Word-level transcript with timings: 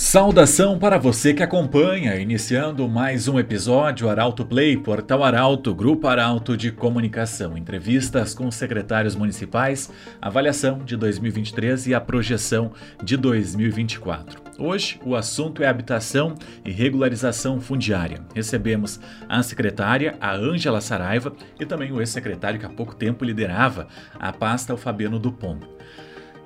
Saudação 0.00 0.78
para 0.78 0.96
você 0.96 1.34
que 1.34 1.42
acompanha, 1.42 2.14
iniciando 2.14 2.88
mais 2.88 3.26
um 3.26 3.36
episódio 3.36 4.08
Arauto 4.08 4.46
Play, 4.46 4.76
Portal 4.76 5.24
Arauto, 5.24 5.74
Grupo 5.74 6.06
Arauto 6.06 6.56
de 6.56 6.70
Comunicação, 6.70 7.58
entrevistas 7.58 8.32
com 8.32 8.48
secretários 8.48 9.16
municipais, 9.16 9.90
avaliação 10.22 10.84
de 10.84 10.96
2023 10.96 11.88
e 11.88 11.94
a 11.96 12.00
projeção 12.00 12.70
de 13.02 13.16
2024. 13.16 14.40
Hoje 14.56 15.00
o 15.04 15.16
assunto 15.16 15.64
é 15.64 15.66
habitação 15.66 16.36
e 16.64 16.70
regularização 16.70 17.60
fundiária. 17.60 18.20
Recebemos 18.32 19.00
a 19.28 19.42
secretária, 19.42 20.16
a 20.20 20.32
Ângela 20.32 20.80
Saraiva, 20.80 21.32
e 21.58 21.66
também 21.66 21.90
o 21.90 22.00
ex-secretário 22.00 22.60
que 22.60 22.66
há 22.66 22.70
pouco 22.70 22.94
tempo 22.94 23.24
liderava 23.24 23.88
a 24.16 24.32
pasta, 24.32 24.72
o 24.72 24.76
Fabiano 24.76 25.18
Dupont. 25.18 25.77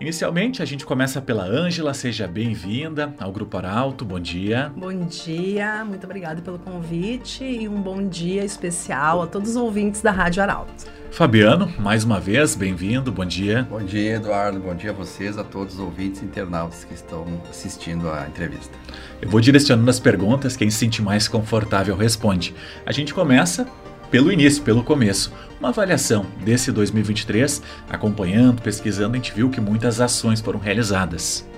Inicialmente, 0.03 0.61
a 0.61 0.65
gente 0.65 0.85
começa 0.85 1.23
pela 1.23 1.45
Ângela. 1.45 1.95
Seja 1.95 2.27
bem-vinda 2.27 3.15
ao 3.21 3.31
Grupo 3.31 3.57
Arauto. 3.57 4.05
Bom 4.05 4.19
dia. 4.19 4.73
Bom 4.77 4.93
dia, 5.07 5.85
muito 5.85 6.03
obrigada 6.03 6.43
pelo 6.43 6.59
convite 6.59 7.45
e 7.45 7.69
um 7.69 7.81
bom 7.81 8.09
dia 8.09 8.45
especial 8.45 9.23
a 9.23 9.29
todos 9.29 9.51
os 9.51 9.57
ouvintes 9.57 10.03
da 10.03 10.11
Rádio 10.11 10.43
Arauto. 10.43 10.87
Fabiano, 11.13 11.73
mais 11.79 12.03
uma 12.03 12.19
vez, 12.19 12.57
bem-vindo. 12.57 13.13
Bom 13.13 13.25
dia. 13.25 13.63
Bom 13.71 13.81
dia, 13.81 14.17
Eduardo. 14.17 14.59
Bom 14.59 14.75
dia 14.75 14.91
a 14.91 14.93
vocês, 14.93 15.39
a 15.39 15.45
todos 15.45 15.75
os 15.75 15.81
ouvintes 15.81 16.21
e 16.21 16.25
internautas 16.25 16.83
que 16.83 16.95
estão 16.95 17.25
assistindo 17.49 18.11
a 18.11 18.27
entrevista. 18.27 18.77
Eu 19.21 19.31
vou 19.31 19.41
direcionando 19.41 19.89
as 19.89 20.01
perguntas, 20.01 20.57
quem 20.57 20.69
se 20.69 20.79
sente 20.79 21.01
mais 21.01 21.29
confortável 21.29 21.95
responde. 21.95 22.53
A 22.85 22.91
gente 22.91 23.15
começa 23.15 23.69
pelo 24.13 24.31
início, 24.31 24.63
pelo 24.63 24.85
começo. 24.85 25.33
Uma 25.59 25.71
avaliação 25.71 26.27
desse 26.45 26.71
2023, 26.71 27.63
acompanhando, 27.89 28.61
pesquisando, 28.61 29.15
a 29.15 29.17
gente 29.17 29.33
viu 29.33 29.49
que 29.49 29.59
muitas 29.59 30.03
ações 30.03 30.39
foram 30.39 30.61
realizadas. 30.61 31.49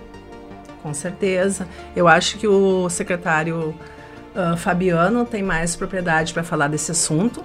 Com 0.80 0.94
certeza. 0.94 1.66
Eu 1.96 2.06
acho 2.06 2.38
que 2.38 2.46
o 2.46 2.88
secretário 2.88 3.74
uh, 4.36 4.56
Fabiano 4.56 5.24
tem 5.24 5.42
mais 5.42 5.74
propriedade 5.74 6.32
para 6.32 6.44
falar 6.44 6.68
desse 6.68 6.92
assunto, 6.92 7.42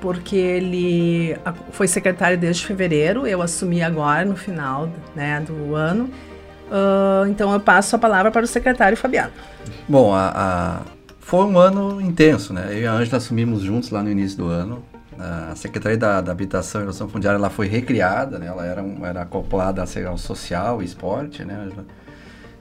porque 0.00 0.36
ele 0.36 1.36
foi 1.72 1.88
secretário 1.88 2.38
desde 2.38 2.64
fevereiro, 2.64 3.26
eu 3.26 3.42
assumi 3.42 3.82
agora 3.82 4.24
no 4.24 4.36
final 4.36 4.88
né, 5.16 5.40
do 5.40 5.74
ano. 5.74 6.04
Uh, 6.68 7.26
então 7.28 7.52
eu 7.52 7.58
passo 7.58 7.96
a 7.96 7.98
palavra 7.98 8.30
para 8.30 8.44
o 8.44 8.46
secretário 8.46 8.96
Fabiano. 8.96 9.32
Bom, 9.88 10.14
a, 10.14 10.32
a 10.34 11.01
foi 11.22 11.46
um 11.46 11.56
ano 11.56 12.00
intenso, 12.00 12.52
né? 12.52 12.68
Eu 12.72 12.80
e 12.80 12.86
a 12.86 12.92
Ângela 12.92 13.16
assumimos 13.16 13.62
juntos 13.62 13.90
lá 13.90 14.02
no 14.02 14.10
início 14.10 14.36
do 14.36 14.48
ano. 14.48 14.82
A 15.18 15.54
Secretaria 15.54 15.96
da, 15.96 16.20
da 16.20 16.32
Habitação 16.32 16.80
e 16.80 16.84
Relação 16.84 17.08
Fundiária 17.08 17.38
ela 17.38 17.48
foi 17.48 17.68
recriada, 17.68 18.38
né? 18.38 18.46
Ela 18.46 18.66
era, 18.66 18.82
um, 18.82 19.06
era 19.06 19.22
acoplada 19.22 19.82
ao 20.06 20.18
social 20.18 20.82
e 20.82 20.84
esporte, 20.84 21.44
né, 21.44 21.54
Ângela? 21.54 21.86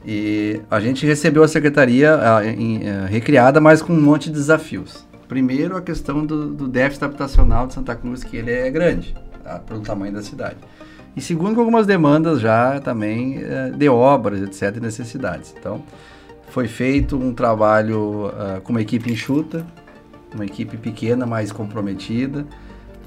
E 0.05 0.61
a 0.69 0.79
gente 0.79 1.05
recebeu 1.05 1.43
a 1.43 1.47
secretaria 1.47 2.15
a, 2.15 2.45
em, 2.45 2.87
a, 2.87 3.07
recriada, 3.07 3.59
mas 3.59 3.81
com 3.81 3.93
um 3.93 4.01
monte 4.01 4.25
de 4.25 4.33
desafios. 4.33 5.05
Primeiro, 5.27 5.75
a 5.75 5.81
questão 5.81 6.25
do, 6.25 6.53
do 6.53 6.67
déficit 6.67 7.03
habitacional 7.03 7.67
de 7.67 7.73
Santa 7.73 7.95
Cruz, 7.95 8.23
que 8.23 8.37
ele 8.37 8.51
é 8.51 8.69
grande, 8.69 9.15
tá? 9.43 9.59
pelo 9.59 9.81
tamanho 9.81 10.13
da 10.13 10.21
cidade. 10.21 10.57
E 11.15 11.19
segundo, 11.19 11.55
com 11.55 11.61
algumas 11.61 11.87
demandas 11.87 12.39
já 12.39 12.79
também 12.79 13.39
eh, 13.43 13.71
de 13.75 13.89
obras, 13.89 14.41
etc., 14.41 14.77
e 14.77 14.79
necessidades. 14.79 15.53
Então, 15.57 15.83
foi 16.51 16.67
feito 16.67 17.17
um 17.17 17.33
trabalho 17.33 18.27
uh, 18.27 18.61
com 18.61 18.71
uma 18.71 18.81
equipe 18.81 19.11
enxuta, 19.11 19.65
uma 20.33 20.45
equipe 20.45 20.77
pequena, 20.77 21.25
mas 21.25 21.51
comprometida, 21.51 22.45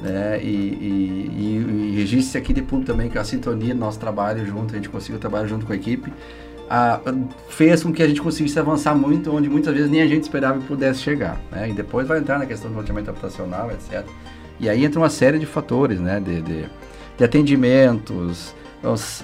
né? 0.00 0.40
E, 0.42 0.46
e, 0.46 1.90
e, 1.92 1.96
registro 1.96 2.38
aqui 2.38 2.52
de 2.52 2.62
público 2.62 2.90
também 2.90 3.08
que 3.08 3.16
a 3.18 3.24
sintonia 3.24 3.74
do 3.74 3.80
nosso 3.80 3.98
trabalho 3.98 4.44
junto, 4.44 4.72
a 4.72 4.76
gente 4.76 4.88
conseguiu 4.88 5.20
trabalhar 5.20 5.46
junto 5.46 5.64
com 5.66 5.72
a 5.72 5.76
equipe, 5.76 6.10
uh, 6.10 7.28
fez 7.48 7.82
com 7.82 7.92
que 7.92 8.02
a 8.02 8.08
gente 8.08 8.20
conseguisse 8.20 8.58
avançar 8.58 8.94
muito, 8.94 9.30
onde 9.30 9.48
muitas 9.48 9.74
vezes 9.74 9.90
nem 9.90 10.00
a 10.00 10.06
gente 10.06 10.22
esperava 10.22 10.58
que 10.58 10.66
pudesse 10.66 11.00
chegar, 11.00 11.38
né? 11.52 11.68
E 11.68 11.72
depois 11.74 12.08
vai 12.08 12.18
entrar 12.18 12.38
na 12.38 12.46
questão 12.46 12.70
do 12.70 12.76
loteamento 12.76 13.10
habitacional, 13.10 13.70
etc. 13.70 14.04
E 14.58 14.68
aí 14.68 14.84
entra 14.84 14.98
uma 14.98 15.10
série 15.10 15.38
de 15.38 15.46
fatores, 15.46 16.00
né? 16.00 16.20
de, 16.20 16.40
de, 16.40 16.64
de 17.18 17.24
atendimentos, 17.24 18.54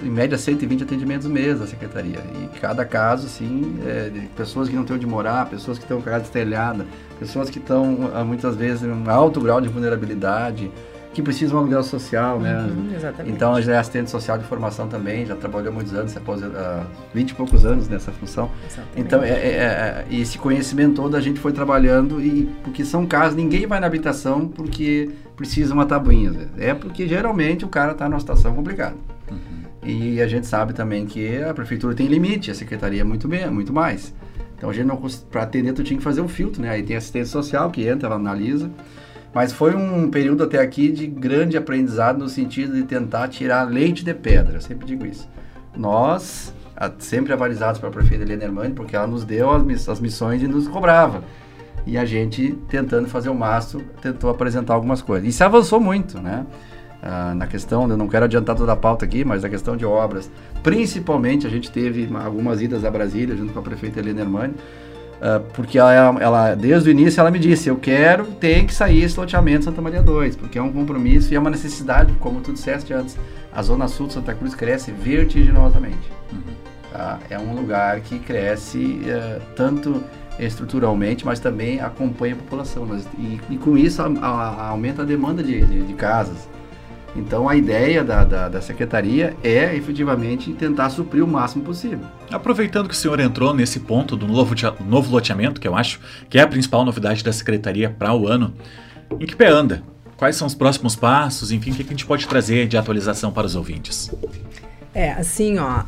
em 0.03 0.09
média 0.09 0.37
120 0.37 0.83
atendimentos 0.83 1.27
mês 1.27 1.59
da 1.59 1.67
secretaria. 1.67 2.19
E 2.41 2.59
cada 2.59 2.83
caso, 2.83 3.27
sim, 3.27 3.77
é 3.85 4.09
de 4.09 4.21
pessoas 4.29 4.67
que 4.67 4.75
não 4.75 4.83
têm 4.83 4.95
onde 4.95 5.05
morar, 5.05 5.47
pessoas 5.47 5.77
que 5.77 5.83
estão 5.83 6.01
casa 6.01 6.23
estelhada, 6.23 6.85
pessoas 7.19 7.49
que 7.49 7.59
estão 7.59 8.09
ah, 8.13 8.23
muitas 8.23 8.55
vezes 8.55 8.83
em 8.83 8.91
um 8.91 9.09
alto 9.09 9.39
grau 9.39 9.61
de 9.61 9.69
vulnerabilidade, 9.69 10.71
que 11.13 11.21
precisam 11.21 11.49
de 11.49 11.55
um 11.55 11.59
aluguel 11.59 11.83
social, 11.83 12.39
né? 12.39 12.57
Uhum, 12.61 12.95
exatamente. 12.95 13.35
Então, 13.35 13.53
a 13.53 13.61
já 13.61 13.73
é 13.73 13.77
assistente 13.77 14.09
social 14.09 14.37
de 14.37 14.45
formação 14.45 14.87
também, 14.87 15.25
já 15.25 15.35
trabalhou 15.35 15.73
muitos 15.73 15.93
anos, 15.93 16.15
após 16.15 16.41
uh, 16.41 16.85
20 17.13 17.29
e 17.29 17.35
poucos 17.35 17.65
anos 17.65 17.89
nessa 17.89 18.11
função. 18.11 18.49
Exatamente. 18.65 18.99
Então, 18.99 19.21
é, 19.21 19.29
é, 19.29 19.35
é, 19.55 20.05
esse 20.09 20.37
conhecimento 20.37 20.95
todo 20.95 21.17
a 21.17 21.21
gente 21.21 21.39
foi 21.39 21.51
trabalhando 21.51 22.21
e 22.21 22.49
porque 22.63 22.85
são 22.85 23.05
casos, 23.05 23.35
ninguém 23.35 23.67
vai 23.67 23.79
na 23.79 23.87
habitação 23.87 24.47
porque 24.47 25.09
precisa 25.35 25.73
uma 25.73 25.85
tabuinha. 25.85 26.49
É 26.57 26.73
porque 26.73 27.07
geralmente 27.07 27.65
o 27.65 27.67
cara 27.67 27.91
está 27.91 28.07
numa 28.07 28.19
situação 28.19 28.53
complicada. 28.55 28.95
E 29.83 30.21
a 30.21 30.27
gente 30.27 30.45
sabe 30.45 30.73
também 30.73 31.05
que 31.05 31.41
a 31.41 31.53
prefeitura 31.53 31.95
tem 31.95 32.07
limite, 32.07 32.51
a 32.51 32.55
secretaria 32.55 33.03
muito 33.03 33.27
bem, 33.27 33.49
muito 33.49 33.73
mais. 33.73 34.13
Então 34.55 34.69
a 34.69 34.73
gente 34.73 34.85
não 34.85 35.01
para 35.31 35.43
atender 35.43 35.73
tu 35.73 35.83
tinha 35.83 35.97
que 35.97 36.03
fazer 36.03 36.21
um 36.21 36.27
filtro, 36.27 36.61
né? 36.61 36.69
Aí 36.69 36.83
tem 36.83 36.95
assistência 36.95 37.31
social 37.31 37.71
que 37.71 37.87
entra, 37.87 38.07
ela 38.07 38.15
analisa. 38.15 38.69
Mas 39.33 39.51
foi 39.51 39.73
um 39.75 40.09
período 40.09 40.43
até 40.43 40.59
aqui 40.59 40.91
de 40.91 41.07
grande 41.07 41.57
aprendizado 41.57 42.19
no 42.19 42.29
sentido 42.29 42.73
de 42.73 42.83
tentar 42.83 43.27
tirar 43.29 43.63
leite 43.63 44.03
de 44.03 44.13
pedra, 44.13 44.57
eu 44.57 44.61
sempre 44.61 44.85
digo 44.85 45.05
isso. 45.05 45.27
Nós, 45.75 46.53
sempre 46.99 47.31
avalizados 47.31 47.79
pela 47.79 47.91
prefeita 47.91 48.23
Helena 48.23 48.43
Hermani, 48.43 48.73
porque 48.73 48.95
ela 48.95 49.07
nos 49.07 49.23
deu 49.23 49.49
as 49.49 49.99
missões 49.99 50.43
e 50.43 50.47
nos 50.47 50.67
cobrava. 50.67 51.23
E 51.87 51.97
a 51.97 52.05
gente, 52.05 52.51
tentando 52.67 53.07
fazer 53.07 53.29
o 53.29 53.33
máximo, 53.33 53.83
tentou 54.01 54.29
apresentar 54.29 54.73
algumas 54.73 55.01
coisas. 55.01 55.27
E 55.27 55.31
se 55.31 55.43
avançou 55.43 55.79
muito, 55.79 56.19
né? 56.19 56.45
Ah, 57.01 57.33
na 57.35 57.47
questão, 57.47 57.89
eu 57.89 57.97
não 57.97 58.07
quero 58.07 58.25
adiantar 58.25 58.55
toda 58.55 58.73
a 58.73 58.75
pauta 58.75 59.05
aqui, 59.05 59.25
mas 59.25 59.43
a 59.43 59.49
questão 59.49 59.75
de 59.75 59.85
obras. 59.85 60.29
Principalmente, 60.61 61.47
a 61.47 61.49
gente 61.49 61.71
teve 61.71 62.07
algumas 62.15 62.61
idas 62.61 62.85
a 62.85 62.91
Brasília 62.91 63.35
junto 63.35 63.51
com 63.53 63.59
a 63.59 63.61
prefeita 63.63 63.99
Helena 63.99 64.21
Hermani, 64.21 64.53
ah, 65.21 65.41
porque 65.53 65.77
ela, 65.77 66.17
ela, 66.19 66.55
desde 66.55 66.89
o 66.89 66.91
início, 66.91 67.19
ela 67.19 67.31
me 67.31 67.39
disse: 67.39 67.69
eu 67.69 67.75
quero, 67.77 68.25
tem 68.25 68.65
que 68.65 68.73
sair 68.73 69.03
esse 69.03 69.19
loteamento 69.19 69.65
Santa 69.65 69.81
Maria 69.81 70.01
2, 70.01 70.35
porque 70.35 70.57
é 70.57 70.61
um 70.61 70.71
compromisso 70.71 71.31
e 71.33 71.35
é 71.35 71.39
uma 71.39 71.49
necessidade, 71.49 72.11
como 72.19 72.41
tu 72.41 72.53
disseste 72.53 72.93
antes, 72.93 73.17
a 73.53 73.61
Zona 73.61 73.87
Sul 73.87 74.07
de 74.07 74.13
Santa 74.13 74.33
Cruz 74.33 74.53
cresce 74.55 74.91
vertiginosamente. 74.91 76.11
Uhum. 76.31 76.41
Tá? 76.91 77.19
É 77.29 77.39
um 77.39 77.55
lugar 77.55 77.99
que 78.01 78.19
cresce 78.19 79.01
uh, 79.05 79.41
tanto 79.55 80.03
estruturalmente, 80.39 81.25
mas 81.25 81.39
também 81.39 81.79
acompanha 81.79 82.33
a 82.33 82.37
população. 82.37 82.85
Mas, 82.85 83.07
e, 83.17 83.39
e, 83.49 83.57
com 83.57 83.77
isso 83.77 84.01
a, 84.01 84.05
a, 84.05 84.67
aumenta 84.69 85.03
a 85.03 85.05
demanda 85.05 85.43
de, 85.43 85.63
de, 85.65 85.83
de 85.83 85.93
casas. 85.93 86.49
Então 87.15 87.49
a 87.49 87.55
ideia 87.55 88.03
da, 88.03 88.23
da, 88.23 88.49
da, 88.49 88.61
secretaria 88.61 89.35
é 89.43 89.75
efetivamente 89.75 90.53
tentar 90.53 90.89
suprir 90.89 91.23
o 91.23 91.27
máximo 91.27 91.63
possível. 91.63 91.99
Aproveitando 92.31 92.87
que 92.87 92.93
o 92.93 92.97
senhor 92.97 93.19
entrou 93.19 93.53
nesse 93.53 93.81
ponto 93.81 94.15
do 94.15 94.27
novo, 94.27 94.55
novo 94.85 95.11
loteamento, 95.11 95.59
que 95.59 95.67
eu 95.67 95.75
acho 95.75 95.99
que 96.29 96.39
é 96.39 96.41
a 96.41 96.47
principal 96.47 96.85
novidade 96.85 97.23
da 97.23 97.33
secretaria 97.33 97.89
para 97.89 98.13
o 98.13 98.27
ano, 98.27 98.53
em 99.19 99.25
que 99.25 99.35
pé 99.35 99.49
anda? 99.49 99.83
Quais 100.15 100.35
são 100.35 100.47
os 100.47 100.55
próximos 100.55 100.95
passos? 100.95 101.51
Enfim, 101.51 101.71
o 101.71 101.75
que 101.75 101.83
a 101.83 101.87
gente 101.87 102.05
pode 102.05 102.27
trazer 102.27 102.67
de 102.67 102.77
atualização 102.77 103.31
para 103.31 103.47
os 103.47 103.55
ouvintes? 103.55 104.09
É, 104.93 105.13
assim, 105.13 105.57
ó, 105.57 105.83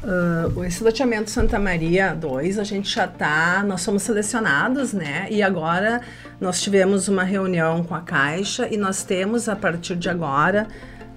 uh, 0.55 0.63
esse 0.63 0.81
loteamento 0.81 1.29
Santa 1.29 1.59
Maria 1.59 2.15
2, 2.15 2.57
a 2.57 2.63
gente 2.63 2.89
já 2.89 3.05
tá, 3.05 3.61
nós 3.67 3.81
somos 3.81 4.01
selecionados, 4.01 4.93
né? 4.93 5.27
E 5.29 5.43
agora 5.43 5.99
nós 6.39 6.61
tivemos 6.61 7.09
uma 7.09 7.23
reunião 7.23 7.83
com 7.83 7.93
a 7.93 7.99
Caixa 7.99 8.67
e 8.71 8.77
nós 8.77 9.03
temos, 9.03 9.49
a 9.49 9.57
partir 9.57 9.97
de 9.97 10.09
agora, 10.09 10.69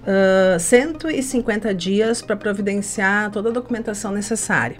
uh, 0.07 0.59
150 0.59 1.73
dias 1.73 2.21
para 2.21 2.35
providenciar 2.35 3.29
toda 3.29 3.49
a 3.49 3.51
documentação 3.51 4.11
necessária, 4.11 4.77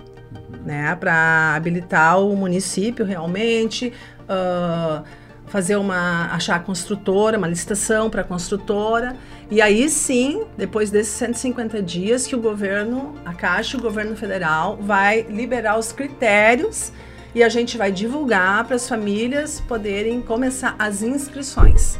né, 0.66 0.96
para 0.96 1.54
habilitar 1.56 2.20
o 2.20 2.36
município 2.36 3.06
realmente, 3.06 3.94
uh, 4.24 5.04
fazer 5.48 5.78
uma 5.78 6.28
achar 6.34 6.56
a 6.56 6.60
construtora, 6.60 7.38
uma 7.38 7.48
licitação 7.48 8.10
para 8.10 8.22
a 8.22 8.24
construtora, 8.24 9.16
e 9.50 9.62
aí 9.62 9.90
sim, 9.90 10.44
depois 10.58 10.92
desses 10.92 11.14
150 11.14 11.82
dias 11.82 12.28
que 12.28 12.36
o 12.36 12.40
governo, 12.40 13.16
a 13.26 13.34
Caixa, 13.34 13.78
o 13.78 13.82
governo 13.82 14.16
federal 14.16 14.78
vai 14.82 15.22
liberar 15.30 15.78
os 15.78 15.92
critérios 15.94 16.92
e 17.34 17.44
a 17.44 17.50
gente 17.50 17.78
vai 17.78 17.92
divulgar 17.92 18.66
para 18.66 18.76
as 18.76 18.90
famílias 18.90 19.62
poderem 19.62 20.22
começar 20.22 20.76
as 20.78 21.02
inscrições. 21.02 21.98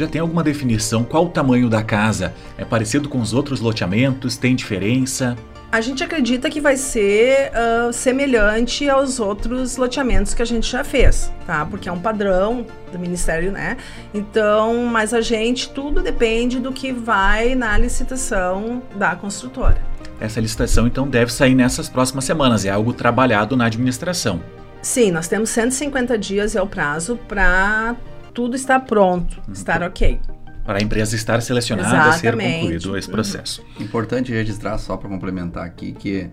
Já 0.00 0.06
tem 0.06 0.18
alguma 0.18 0.42
definição? 0.42 1.04
Qual 1.04 1.26
o 1.26 1.28
tamanho 1.28 1.68
da 1.68 1.82
casa? 1.82 2.32
É 2.56 2.64
parecido 2.64 3.06
com 3.06 3.20
os 3.20 3.34
outros 3.34 3.60
loteamentos? 3.60 4.38
Tem 4.38 4.56
diferença? 4.56 5.36
A 5.70 5.82
gente 5.82 6.02
acredita 6.02 6.48
que 6.48 6.58
vai 6.58 6.74
ser 6.78 7.50
uh, 7.50 7.92
semelhante 7.92 8.88
aos 8.88 9.20
outros 9.20 9.76
loteamentos 9.76 10.32
que 10.32 10.40
a 10.40 10.44
gente 10.46 10.72
já 10.72 10.82
fez, 10.82 11.30
tá? 11.46 11.66
Porque 11.66 11.86
é 11.86 11.92
um 11.92 12.00
padrão 12.00 12.64
do 12.90 12.98
Ministério, 12.98 13.52
né? 13.52 13.76
Então, 14.14 14.86
mas 14.86 15.12
a 15.12 15.20
gente, 15.20 15.68
tudo 15.68 16.02
depende 16.02 16.58
do 16.58 16.72
que 16.72 16.92
vai 16.92 17.54
na 17.54 17.76
licitação 17.76 18.82
da 18.96 19.14
construtora. 19.14 19.82
Essa 20.18 20.40
licitação 20.40 20.86
então 20.86 21.06
deve 21.06 21.30
sair 21.30 21.54
nessas 21.54 21.90
próximas 21.90 22.24
semanas, 22.24 22.64
é 22.64 22.70
algo 22.70 22.94
trabalhado 22.94 23.54
na 23.54 23.66
administração. 23.66 24.40
Sim, 24.80 25.10
nós 25.10 25.28
temos 25.28 25.50
150 25.50 26.16
dias 26.16 26.56
é 26.56 26.62
o 26.62 26.66
prazo 26.66 27.18
para 27.28 27.94
tudo 28.32 28.56
estar 28.56 28.80
pronto, 28.80 29.40
uhum. 29.46 29.52
estar 29.52 29.82
ok. 29.82 30.20
Para 30.64 30.78
a 30.78 30.82
empresa 30.82 31.16
estar 31.16 31.40
selecionada, 31.42 32.12
ser 32.12 32.32
concluído 32.32 32.96
esse 32.96 33.10
processo. 33.10 33.62
Uhum. 33.76 33.84
Importante 33.84 34.32
registrar, 34.32 34.78
só 34.78 34.96
para 34.96 35.08
complementar 35.08 35.64
aqui, 35.64 35.92
que 35.92 36.30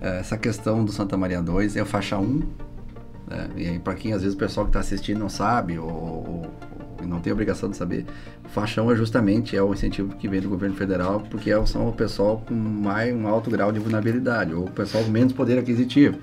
é, 0.00 0.18
essa 0.18 0.36
questão 0.36 0.84
do 0.84 0.92
Santa 0.92 1.16
Maria 1.16 1.40
2 1.42 1.76
é 1.76 1.82
o 1.82 1.86
faixa 1.86 2.18
1, 2.18 2.42
né? 3.28 3.48
e 3.56 3.78
para 3.78 3.94
quem 3.94 4.12
às 4.12 4.22
vezes 4.22 4.34
o 4.34 4.38
pessoal 4.38 4.66
que 4.66 4.70
está 4.70 4.80
assistindo 4.80 5.18
não 5.18 5.28
sabe, 5.28 5.78
ou, 5.78 5.88
ou, 5.88 6.50
ou, 7.00 7.06
não 7.06 7.20
tem 7.20 7.32
obrigação 7.32 7.70
de 7.70 7.76
saber, 7.76 8.04
faixa 8.48 8.82
1 8.82 8.92
é 8.92 8.96
justamente 8.96 9.56
é 9.56 9.62
o 9.62 9.72
incentivo 9.72 10.14
que 10.16 10.28
vem 10.28 10.40
do 10.40 10.48
governo 10.48 10.74
federal, 10.74 11.20
porque 11.30 11.50
é 11.50 11.66
são 11.66 11.88
o 11.88 11.92
pessoal 11.92 12.42
com 12.46 12.54
mais, 12.54 13.14
um 13.14 13.26
alto 13.26 13.50
grau 13.50 13.70
de 13.70 13.78
vulnerabilidade, 13.78 14.52
ou 14.52 14.64
o 14.64 14.70
pessoal 14.70 15.04
com 15.04 15.10
menos 15.10 15.32
poder 15.32 15.58
aquisitivo. 15.58 16.18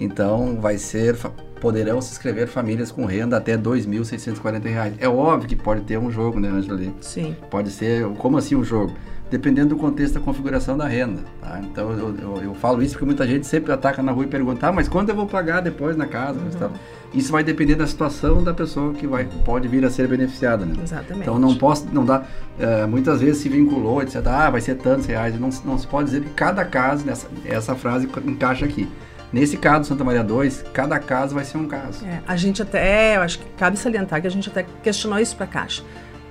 Então, 0.00 0.58
vai 0.58 0.78
ser 0.78 1.14
poderão 1.60 2.00
se 2.00 2.12
inscrever 2.12 2.48
famílias 2.48 2.90
com 2.90 3.04
renda 3.04 3.36
até 3.36 3.52
R$ 3.52 3.58
2.640. 3.58 4.94
É 4.98 5.08
óbvio 5.08 5.48
que 5.48 5.54
pode 5.54 5.82
ter 5.82 5.98
um 5.98 6.10
jogo, 6.10 6.40
né, 6.40 6.48
Angela? 6.48 6.80
Sim. 7.00 7.36
Pode 7.50 7.70
ser, 7.70 8.06
como 8.16 8.38
assim 8.38 8.56
um 8.56 8.64
jogo? 8.64 8.94
Dependendo 9.30 9.68
do 9.68 9.76
contexto 9.76 10.14
da 10.14 10.20
configuração 10.20 10.76
da 10.76 10.88
renda. 10.88 11.22
Tá? 11.40 11.60
Então, 11.62 11.92
eu, 11.92 12.16
eu, 12.16 12.42
eu, 12.42 12.54
falo 12.54 12.82
isso 12.82 12.94
porque 12.94 13.04
muita 13.04 13.24
gente 13.26 13.46
sempre 13.46 13.70
ataca 13.70 14.02
na 14.02 14.10
rua 14.10 14.24
e 14.24 14.26
pergunta, 14.26 14.66
ah, 14.66 14.72
mas 14.72 14.88
quando 14.88 15.10
eu 15.10 15.14
vou 15.14 15.26
pagar 15.26 15.60
depois 15.60 15.96
na 15.96 16.06
casa? 16.06 16.40
Uhum. 16.40 16.70
Isso 17.14 17.30
vai 17.30 17.44
depender 17.44 17.76
da 17.76 17.86
situação 17.86 18.42
da 18.42 18.52
pessoa 18.52 18.92
que 18.92 19.06
vai, 19.06 19.28
pode 19.44 19.68
vir 19.68 19.84
a 19.84 19.90
ser 19.90 20.08
beneficiada, 20.08 20.64
né? 20.64 20.74
Exatamente. 20.82 21.22
Então, 21.22 21.38
não 21.38 21.54
posso, 21.54 21.86
não 21.92 22.04
dá, 22.04 22.22
uh, 22.22 22.88
muitas 22.88 23.20
vezes 23.20 23.42
se 23.42 23.48
vinculou, 23.48 24.02
etc. 24.02 24.16
Ah, 24.26 24.50
vai 24.50 24.60
ser 24.60 24.76
tantos 24.76 25.06
reais. 25.06 25.38
Não, 25.38 25.50
não 25.64 25.78
se 25.78 25.86
pode 25.86 26.06
dizer 26.06 26.22
que 26.22 26.30
cada 26.30 26.64
caso, 26.64 27.04
nessa, 27.04 27.28
essa 27.44 27.74
frase 27.76 28.08
encaixa 28.26 28.64
aqui. 28.64 28.88
Nesse 29.32 29.56
caso, 29.56 29.88
Santa 29.88 30.02
Maria 30.02 30.24
2, 30.24 30.64
cada 30.72 30.98
caso 30.98 31.34
vai 31.34 31.44
ser 31.44 31.56
um 31.56 31.68
caso. 31.68 32.04
É, 32.04 32.20
a 32.26 32.36
gente 32.36 32.60
até, 32.62 33.16
eu 33.16 33.22
acho 33.22 33.38
que 33.38 33.44
cabe 33.56 33.76
salientar 33.76 34.20
que 34.20 34.26
a 34.26 34.30
gente 34.30 34.48
até 34.48 34.66
questionou 34.82 35.18
isso 35.18 35.36
para 35.36 35.44
a 35.44 35.48
Caixa. 35.48 35.82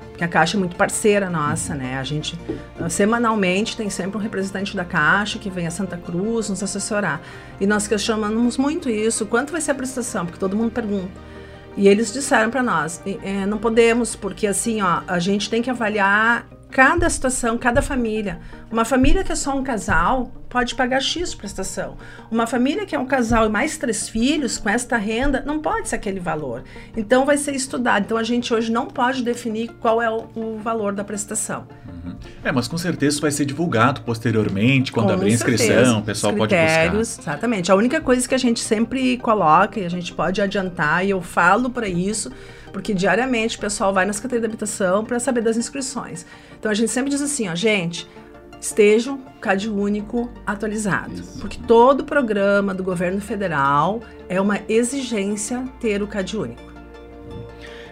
Porque 0.10 0.24
a 0.25 0.28
Caixa 0.28 0.57
é 0.57 0.60
muito 0.60 0.75
parceira 0.75 1.30
nossa, 1.30 1.74
né? 1.74 1.98
A 1.98 2.04
gente, 2.04 2.38
ah, 2.78 2.90
semanalmente, 2.90 3.78
tem 3.78 3.90
sempre 3.90 4.18
um 4.18 4.22
representante 4.22 4.75
da 4.75 4.84
Caixa 4.84 5.40
que 5.40 5.50
vem 5.50 5.66
a 5.66 5.72
Santa 5.72 5.96
Cruz 5.96 6.50
nos 6.50 6.62
assessorar. 6.62 7.22
E 7.57 7.66
nós 7.66 7.88
questionamos 7.88 8.57
muito 8.57 8.90
isso. 8.90 9.25
Quanto 9.25 9.54
vai 9.54 9.62
ser 9.62 9.72
a 9.72 9.75
prestação? 9.75 10.25
Porque 10.25 10.38
todo 10.38 10.57
mundo 10.57 10.72
pergunta. 10.72 11.12
E 11.78 11.88
eles 11.88 12.12
disseram 12.12 12.50
para 12.50 12.62
nós, 12.62 13.02
é, 13.06 13.45
não 13.45 13.57
podemos, 13.57 14.13
porque 14.13 14.45
assim, 14.45 14.81
ó, 14.81 15.02
a 15.07 15.19
gente 15.19 15.50
tem 15.50 15.62
que 15.62 15.69
avaliar 15.69 16.45
cada 16.69 17.10
situação, 17.10 17.57
cada 17.57 17.81
família. 17.81 18.39
Uma 18.71 18.86
família 18.86 19.24
que 19.24 19.31
é 19.31 19.36
só 19.36 19.57
um 19.57 19.63
casal 19.63 20.31
pode 20.48 20.75
pagar 20.75 21.01
X 21.01 21.33
prestação. 21.33 21.95
Uma 22.30 22.48
família 22.48 22.86
que 22.86 22.95
é 22.95 23.00
um 23.00 23.06
casal 23.06 23.45
e 23.45 23.50
mais 23.50 23.77
três 23.77 24.10
filhos 24.10 24.57
com 24.57 24.69
esta 24.69 24.98
renda 24.98 25.44
não 25.45 25.60
pode 25.60 25.89
ser 25.89 25.95
aquele 25.95 26.19
valor. 26.19 26.63
Então 26.95 27.25
vai 27.25 27.38
ser 27.38 27.56
estudado. 27.56 28.04
Então 28.04 28.18
a 28.18 28.24
gente 28.24 28.54
hoje 28.54 28.71
não 28.71 28.88
pode 28.88 29.24
definir 29.24 29.69
qual 29.80 30.01
é 30.01 30.10
o, 30.10 30.27
o 30.36 30.60
valor 30.60 30.94
da 30.94 31.04
prestação. 31.04 31.68
Uhum. 31.88 32.16
É, 32.44 32.51
mas 32.51 32.68
com 32.68 32.77
certeza 32.77 33.16
isso 33.16 33.21
vai 33.21 33.31
ser 33.31 33.45
divulgado 33.45 34.01
posteriormente, 34.01 34.92
quando 34.92 35.07
com 35.07 35.13
abrir 35.13 35.31
a 35.31 35.33
inscrição, 35.33 36.00
o 36.00 36.04
pessoal 36.04 36.33
pode 36.33 36.56
buscar. 36.56 36.95
Exatamente. 36.95 37.71
A 37.71 37.75
única 37.75 38.00
coisa 38.01 38.27
que 38.27 38.36
a 38.36 38.39
gente 38.39 38.60
sempre 38.60 39.18
coloca 39.18 39.80
e 39.80 39.86
a 39.86 39.89
gente 39.89 40.13
pode 40.13 40.42
adiantar, 40.42 41.06
e 41.06 41.10
eu 41.10 41.21
falo 41.21 41.69
para 41.69 41.88
isso, 41.88 42.31
porque 42.71 42.94
diariamente 42.94 43.57
o 43.57 43.60
pessoal 43.60 43.94
vai 43.94 44.06
na 44.06 44.13
Secretaria 44.13 44.42
de 44.42 44.45
Habitação 44.48 45.04
para 45.04 45.19
saber 45.19 45.42
das 45.42 45.57
inscrições. 45.57 46.25
Então 46.57 46.71
a 46.71 46.74
gente 46.74 46.92
sempre 46.92 47.10
diz 47.10 47.21
assim, 47.21 47.48
ó, 47.50 47.56
gente, 47.56 48.07
esteja 48.60 49.13
o 49.13 49.19
CAD 49.39 49.69
único 49.69 50.30
atualizado, 50.45 51.13
Isso. 51.13 51.39
porque 51.39 51.60
todo 51.66 52.04
programa 52.04 52.74
do 52.74 52.83
governo 52.83 53.21
federal 53.21 54.01
é 54.27 54.39
uma 54.39 54.60
exigência 54.68 55.66
ter 55.80 56.01
o 56.01 56.07
CAD 56.07 56.38
único. 56.38 56.69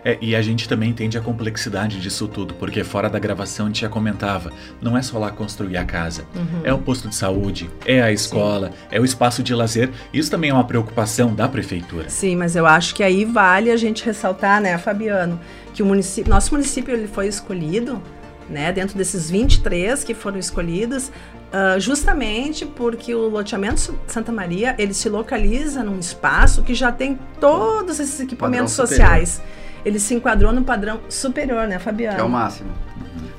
É, 0.07 0.17
e 0.21 0.33
a 0.37 0.41
gente 0.41 0.69
também 0.69 0.91
entende 0.91 1.17
a 1.17 1.21
complexidade 1.21 1.99
disso 1.99 2.29
tudo, 2.29 2.53
porque 2.53 2.81
fora 2.81 3.09
da 3.09 3.19
gravação 3.19 3.65
a 3.65 3.69
gente 3.69 3.81
já 3.81 3.89
comentava, 3.89 4.53
não 4.81 4.97
é 4.97 5.01
só 5.01 5.19
lá 5.19 5.29
construir 5.31 5.75
a 5.75 5.83
casa, 5.83 6.23
uhum. 6.33 6.61
é 6.63 6.71
o 6.71 6.77
posto 6.77 7.09
de 7.09 7.15
saúde, 7.15 7.69
é 7.85 8.01
a 8.01 8.09
escola, 8.09 8.69
Sim. 8.69 8.73
é 8.89 9.01
o 9.01 9.03
espaço 9.03 9.43
de 9.43 9.53
lazer. 9.53 9.89
Isso 10.13 10.31
também 10.31 10.49
é 10.49 10.53
uma 10.53 10.63
preocupação 10.63 11.35
da 11.35 11.49
prefeitura. 11.49 12.09
Sim, 12.09 12.37
mas 12.37 12.55
eu 12.55 12.65
acho 12.65 12.95
que 12.95 13.03
aí 13.03 13.25
vale 13.25 13.69
a 13.69 13.75
gente 13.75 14.05
ressaltar, 14.05 14.61
né, 14.61 14.77
Fabiano, 14.77 15.37
que 15.73 15.83
o 15.83 15.85
município, 15.85 16.29
nosso 16.29 16.53
município 16.53 16.93
ele 16.93 17.09
foi 17.09 17.27
escolhido 17.27 18.01
né, 18.49 18.71
dentro 18.71 18.97
desses 18.97 19.29
23 19.29 20.05
que 20.05 20.13
foram 20.13 20.39
escolhidos, 20.39 21.09
uh, 21.09 21.77
justamente 21.81 22.65
porque 22.65 23.13
o 23.13 23.27
loteamento 23.27 23.93
Santa 24.07 24.31
Maria 24.31 24.73
ele 24.79 24.93
se 24.93 25.09
localiza 25.09 25.83
num 25.83 25.99
espaço 25.99 26.63
que 26.63 26.73
já 26.73 26.93
tem 26.93 27.19
todos 27.41 27.99
esses 27.99 28.21
equipamentos 28.21 28.71
sociais 28.71 29.41
ele 29.87 29.99
se 29.99 30.13
enquadrou 30.13 30.51
no 30.51 30.63
padrão 30.63 30.99
superior, 31.07 31.65
né, 31.65 31.79
Fabiano? 31.79 32.15
Que 32.15 32.21
é 32.21 32.25
o 32.25 32.29
máximo. 32.29 32.69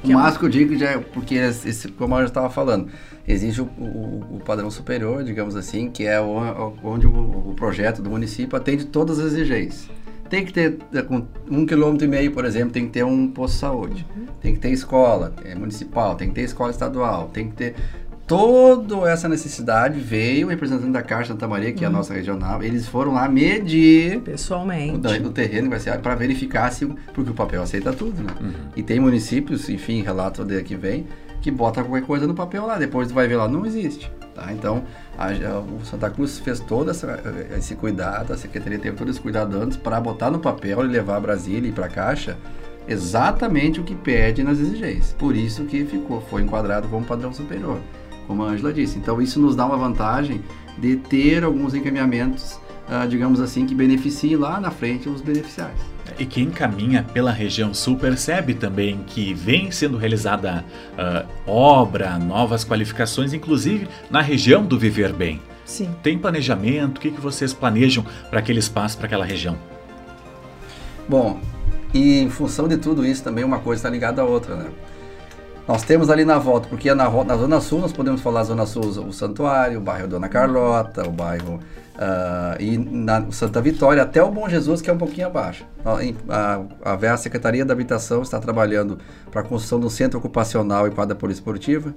O 0.02 0.08
máximo 0.08 0.38
que 0.40 0.44
eu 0.46 0.48
digo 0.48 0.76
já 0.78 0.92
é 0.92 0.98
porque, 0.98 1.34
esse, 1.34 1.88
como 1.88 2.14
eu 2.14 2.20
já 2.20 2.24
estava 2.24 2.48
falando, 2.48 2.88
existe 3.26 3.60
o, 3.60 3.64
o, 3.64 4.36
o, 4.36 4.40
padrão 4.42 4.70
superior, 4.70 5.22
digamos 5.22 5.56
assim, 5.56 5.90
que 5.90 6.06
é 6.06 6.18
onde 6.20 7.06
o, 7.06 7.50
o, 7.50 7.54
projeto 7.54 8.00
do 8.00 8.08
município 8.08 8.56
atende 8.56 8.86
todas 8.86 9.18
as 9.18 9.32
exigências. 9.32 9.90
Tem 10.30 10.42
que 10.42 10.52
ter, 10.52 10.78
é, 10.94 11.02
com 11.02 11.26
um 11.50 11.66
quilômetro 11.66 12.06
e 12.06 12.08
meio, 12.08 12.32
por 12.32 12.46
exemplo, 12.46 12.70
tem 12.70 12.86
que 12.86 12.92
ter 12.92 13.04
um 13.04 13.28
posto 13.28 13.54
de 13.54 13.60
saúde, 13.60 14.06
uhum. 14.16 14.26
tem 14.40 14.54
que 14.54 14.60
ter 14.60 14.70
escola 14.70 15.34
é, 15.44 15.54
municipal, 15.54 16.14
tem 16.14 16.28
que 16.28 16.34
ter 16.34 16.42
escola 16.42 16.70
estadual, 16.70 17.28
tem 17.28 17.50
que 17.50 17.56
ter 17.56 17.74
toda 18.28 19.10
essa 19.10 19.26
necessidade 19.26 19.98
veio 19.98 20.46
o 20.46 20.50
representante 20.50 20.92
da 20.92 21.02
Caixa 21.02 21.32
Santa 21.32 21.48
Maria, 21.48 21.72
que 21.72 21.78
uhum. 21.78 21.84
é 21.84 21.86
a 21.86 21.90
uhum. 21.90 21.96
nossa 21.96 22.12
regional, 22.12 22.62
eles 22.62 22.86
foram 22.86 23.14
lá 23.14 23.26
medir 23.26 24.20
pessoalmente 24.20 25.06
o, 25.22 25.26
o 25.26 25.30
terreno 25.30 25.70
vai 25.70 25.80
ser 25.80 25.98
para 25.98 26.14
verificar 26.14 26.70
se 26.70 26.86
porque 26.86 27.30
o 27.30 27.34
papel 27.34 27.62
aceita 27.62 27.92
tudo, 27.92 28.22
né? 28.22 28.32
Uhum. 28.38 28.52
E 28.76 28.82
tem 28.82 29.00
municípios, 29.00 29.68
enfim, 29.70 30.02
relato 30.02 30.44
de 30.44 30.62
que 30.62 30.76
vem 30.76 31.06
que 31.40 31.50
bota 31.50 31.82
qualquer 31.82 32.04
coisa 32.04 32.26
no 32.26 32.34
papel 32.34 32.66
lá, 32.66 32.76
depois 32.76 33.10
vai 33.10 33.26
ver 33.26 33.36
lá 33.36 33.48
não 33.48 33.64
existe, 33.64 34.12
tá? 34.34 34.52
Então 34.52 34.82
a, 35.16 35.28
a, 35.28 35.60
o 35.60 35.84
Santa 35.84 36.10
Cruz 36.10 36.38
fez 36.38 36.60
todo 36.60 36.90
essa, 36.90 37.20
esse 37.56 37.74
cuidado, 37.76 38.32
a 38.32 38.36
secretaria 38.36 38.78
teve 38.78 38.96
todo 38.96 39.10
esse 39.10 39.20
cuidado 39.20 39.56
antes 39.56 39.78
para 39.78 39.98
botar 40.00 40.30
no 40.30 40.38
papel 40.38 40.84
e 40.84 40.88
levar 40.88 41.16
a 41.16 41.20
Brasília 41.20 41.70
e 41.70 41.72
para 41.72 41.86
a 41.86 41.88
Caixa 41.88 42.36
exatamente 42.86 43.80
o 43.80 43.84
que 43.84 43.94
pede 43.94 44.42
nas 44.42 44.58
exigências. 44.58 45.14
Por 45.18 45.36
isso 45.36 45.64
que 45.64 45.84
ficou, 45.84 46.20
foi 46.22 46.42
enquadrado 46.42 46.88
como 46.88 47.04
padrão 47.04 47.32
superior 47.32 47.78
como 48.28 48.44
a 48.44 48.50
Angela 48.50 48.72
disse. 48.72 48.98
Então, 48.98 49.20
isso 49.20 49.40
nos 49.40 49.56
dá 49.56 49.66
uma 49.66 49.76
vantagem 49.76 50.42
de 50.76 50.94
ter 50.94 51.42
alguns 51.42 51.74
encaminhamentos, 51.74 52.60
uh, 52.88 53.08
digamos 53.08 53.40
assim, 53.40 53.66
que 53.66 53.74
beneficiem 53.74 54.36
lá 54.36 54.60
na 54.60 54.70
frente 54.70 55.08
os 55.08 55.20
beneficiários. 55.20 55.80
E 56.18 56.24
quem 56.24 56.50
caminha 56.50 57.02
pela 57.02 57.32
região 57.32 57.72
sul 57.74 57.96
percebe 57.96 58.54
também 58.54 59.00
que 59.06 59.34
vem 59.34 59.70
sendo 59.70 59.96
realizada 59.96 60.64
uh, 60.92 61.28
obra, 61.50 62.18
novas 62.18 62.64
qualificações, 62.64 63.32
inclusive 63.32 63.88
na 64.10 64.20
região 64.20 64.64
do 64.64 64.78
Viver 64.78 65.12
Bem. 65.12 65.40
Sim. 65.64 65.90
Tem 66.02 66.18
planejamento? 66.18 66.98
O 66.98 67.00
que, 67.00 67.10
que 67.10 67.20
vocês 67.20 67.52
planejam 67.52 68.04
para 68.30 68.38
aquele 68.38 68.58
espaço, 68.58 68.96
para 68.96 69.06
aquela 69.06 69.24
região? 69.24 69.56
Bom, 71.08 71.40
e 71.92 72.20
em 72.20 72.30
função 72.30 72.68
de 72.68 72.76
tudo 72.76 73.04
isso 73.04 73.22
também 73.22 73.44
uma 73.44 73.58
coisa 73.58 73.80
está 73.80 73.90
ligada 73.90 74.22
à 74.22 74.24
outra, 74.24 74.56
né? 74.56 74.66
Nós 75.68 75.82
temos 75.82 76.08
ali 76.08 76.24
na 76.24 76.38
volta, 76.38 76.66
porque 76.66 76.94
na, 76.94 77.10
na 77.24 77.36
Zona 77.36 77.60
Sul 77.60 77.80
nós 77.80 77.92
podemos 77.92 78.22
falar 78.22 78.42
Zona 78.44 78.64
Sul, 78.64 78.84
o 78.84 79.12
Santuário, 79.12 79.78
o 79.78 79.82
bairro 79.82 80.08
Dona 80.08 80.26
Carlota, 80.26 81.06
o 81.06 81.12
bairro 81.12 81.56
uh, 81.56 82.58
e 82.58 82.78
na 82.78 83.30
Santa 83.30 83.60
Vitória, 83.60 84.02
até 84.02 84.22
o 84.22 84.30
Bom 84.30 84.48
Jesus, 84.48 84.80
que 84.80 84.88
é 84.88 84.92
um 84.94 84.96
pouquinho 84.96 85.26
abaixo. 85.26 85.66
A, 85.84 86.62
a, 86.90 87.12
a 87.12 87.16
Secretaria 87.18 87.66
da 87.66 87.74
Habitação 87.74 88.22
está 88.22 88.40
trabalhando 88.40 88.98
para 89.30 89.42
a 89.42 89.44
construção 89.44 89.78
do 89.78 89.90
centro 89.90 90.18
ocupacional 90.18 90.88
e 90.88 90.90
quadra 90.90 91.14
poliesportiva 91.14 91.94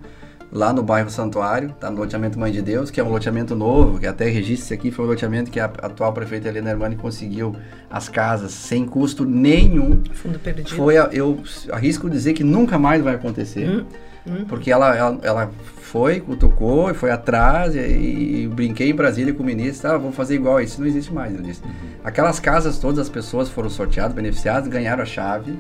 lá 0.51 0.73
no 0.73 0.83
bairro 0.83 1.09
Santuário, 1.09 1.73
tá 1.79 1.89
no 1.89 1.97
loteamento 1.97 2.37
Mãe 2.37 2.51
de 2.51 2.61
Deus, 2.61 2.91
que 2.91 2.99
é 2.99 3.03
um 3.03 3.09
loteamento 3.09 3.55
novo, 3.55 3.99
que 3.99 4.05
até 4.05 4.29
registre 4.29 4.73
aqui, 4.73 4.91
foi 4.91 5.05
um 5.05 5.07
loteamento 5.07 5.49
que 5.49 5.59
a 5.59 5.65
atual 5.65 6.11
prefeita 6.11 6.49
Helena 6.49 6.71
Hermani 6.71 6.97
conseguiu 6.97 7.55
as 7.89 8.09
casas 8.09 8.51
sem 8.51 8.85
custo 8.85 9.23
nenhum. 9.23 10.03
Fundo 10.13 10.37
perdido. 10.39 10.75
Foi, 10.75 10.95
eu 11.13 11.41
arrisco 11.71 12.09
dizer 12.09 12.33
que 12.33 12.43
nunca 12.43 12.77
mais 12.77 13.01
vai 13.01 13.15
acontecer. 13.15 13.69
Hum, 13.69 13.85
hum. 14.27 14.45
Porque 14.47 14.69
ela, 14.69 14.95
ela, 14.95 15.19
ela 15.23 15.51
foi, 15.77 16.19
cutucou, 16.19 16.93
foi 16.93 17.11
atrás, 17.11 17.73
e, 17.73 17.79
e, 17.79 18.47
brinquei 18.47 18.89
em 18.89 18.95
Brasília 18.95 19.33
com 19.33 19.43
o 19.43 19.45
ministro, 19.45 19.89
ah, 19.89 19.97
vamos 19.97 20.15
fazer 20.15 20.35
igual, 20.35 20.59
isso 20.59 20.81
não 20.81 20.87
existe 20.87 21.13
mais, 21.13 21.33
ele 21.33 21.43
disse. 21.43 21.63
Uhum. 21.63 21.71
Aquelas 22.03 22.39
casas, 22.39 22.77
todas 22.77 22.99
as 22.99 23.09
pessoas 23.09 23.49
foram 23.49 23.69
sorteadas, 23.69 24.13
beneficiadas, 24.13 24.67
ganharam 24.69 25.03
a 25.03 25.05
chave 25.05 25.57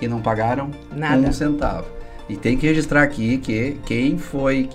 e 0.00 0.08
não 0.08 0.20
pagaram 0.20 0.70
Nada. 0.94 1.28
um 1.28 1.32
centavo. 1.32 1.86
E 2.28 2.36
tem 2.36 2.56
que 2.56 2.66
registrar 2.66 3.02
aqui 3.02 3.38
que 3.38 3.76
quem 3.84 4.18
foi 4.18 4.68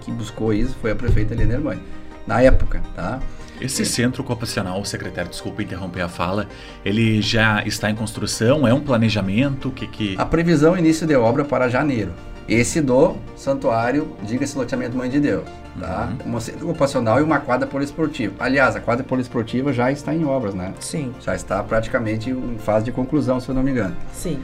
que 0.00 0.10
buscou 0.10 0.52
isso 0.52 0.74
foi 0.80 0.90
a 0.90 0.94
prefeita 0.94 1.34
Helena 1.34 1.54
Hermani, 1.54 1.82
na 2.26 2.40
época, 2.40 2.82
tá? 2.94 3.20
Esse 3.60 3.82
é. 3.82 3.84
centro 3.84 4.22
ocupacional, 4.22 4.84
secretário, 4.84 5.30
desculpa 5.30 5.62
interromper 5.62 6.00
a 6.00 6.08
fala, 6.08 6.48
ele 6.84 7.22
já 7.22 7.62
está 7.64 7.90
em 7.90 7.94
construção? 7.94 8.66
É 8.66 8.74
um 8.74 8.80
planejamento? 8.80 9.70
Que, 9.70 9.86
que... 9.86 10.14
A 10.18 10.26
previsão 10.26 10.76
início 10.76 11.06
de 11.06 11.14
obra 11.14 11.44
para 11.44 11.68
janeiro. 11.68 12.12
Esse 12.48 12.80
do 12.80 13.16
santuário, 13.36 14.16
diga-se 14.22 14.56
loteamento 14.58 14.96
Mãe 14.96 15.08
de 15.08 15.18
Deus, 15.18 15.44
tá? 15.80 16.12
Uhum. 16.26 16.36
Um 16.36 16.40
centro 16.40 16.68
ocupacional 16.68 17.18
e 17.18 17.22
uma 17.22 17.38
quadra 17.38 17.66
poliesportiva. 17.66 18.34
Aliás, 18.38 18.76
a 18.76 18.80
quadra 18.80 19.02
poliesportiva 19.02 19.72
já 19.72 19.90
está 19.90 20.14
em 20.14 20.24
obras, 20.24 20.54
né? 20.54 20.74
Sim, 20.78 21.14
Já 21.20 21.34
está 21.34 21.62
praticamente 21.62 22.30
em 22.30 22.58
fase 22.58 22.84
de 22.84 22.92
conclusão, 22.92 23.40
se 23.40 23.48
eu 23.48 23.54
não 23.54 23.62
me 23.62 23.70
engano. 23.70 23.96
sim. 24.12 24.38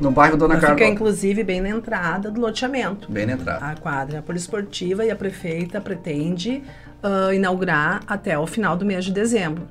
No 0.00 0.10
bairro 0.10 0.36
Dona 0.36 0.54
Ela 0.54 0.60
fica, 0.60 0.72
Carlota. 0.74 0.92
inclusive, 0.92 1.42
bem 1.42 1.60
na 1.60 1.70
entrada 1.70 2.30
do 2.30 2.40
loteamento. 2.40 3.10
Bem 3.10 3.24
na 3.26 3.32
entrada. 3.32 3.64
A 3.64 3.74
quadra 3.76 4.20
poliesportiva 4.22 5.04
e 5.04 5.10
a 5.10 5.16
prefeita 5.16 5.80
pretende 5.80 6.62
ah, 7.02 7.32
inaugurar 7.34 8.02
até 8.06 8.38
o 8.38 8.46
final 8.46 8.76
do 8.76 8.84
mês 8.84 9.04
de 9.04 9.12
dezembro. 9.12 9.66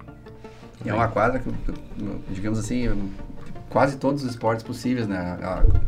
É 0.86 0.94
uma 0.94 1.08
quadra 1.08 1.39
que, 1.39 1.50
digamos 2.29 2.60
assim, 2.60 3.10
quase 3.70 3.98
todos 3.98 4.24
os 4.24 4.29
esportes 4.32 4.63
possíveis, 4.63 5.08
né? 5.08 5.38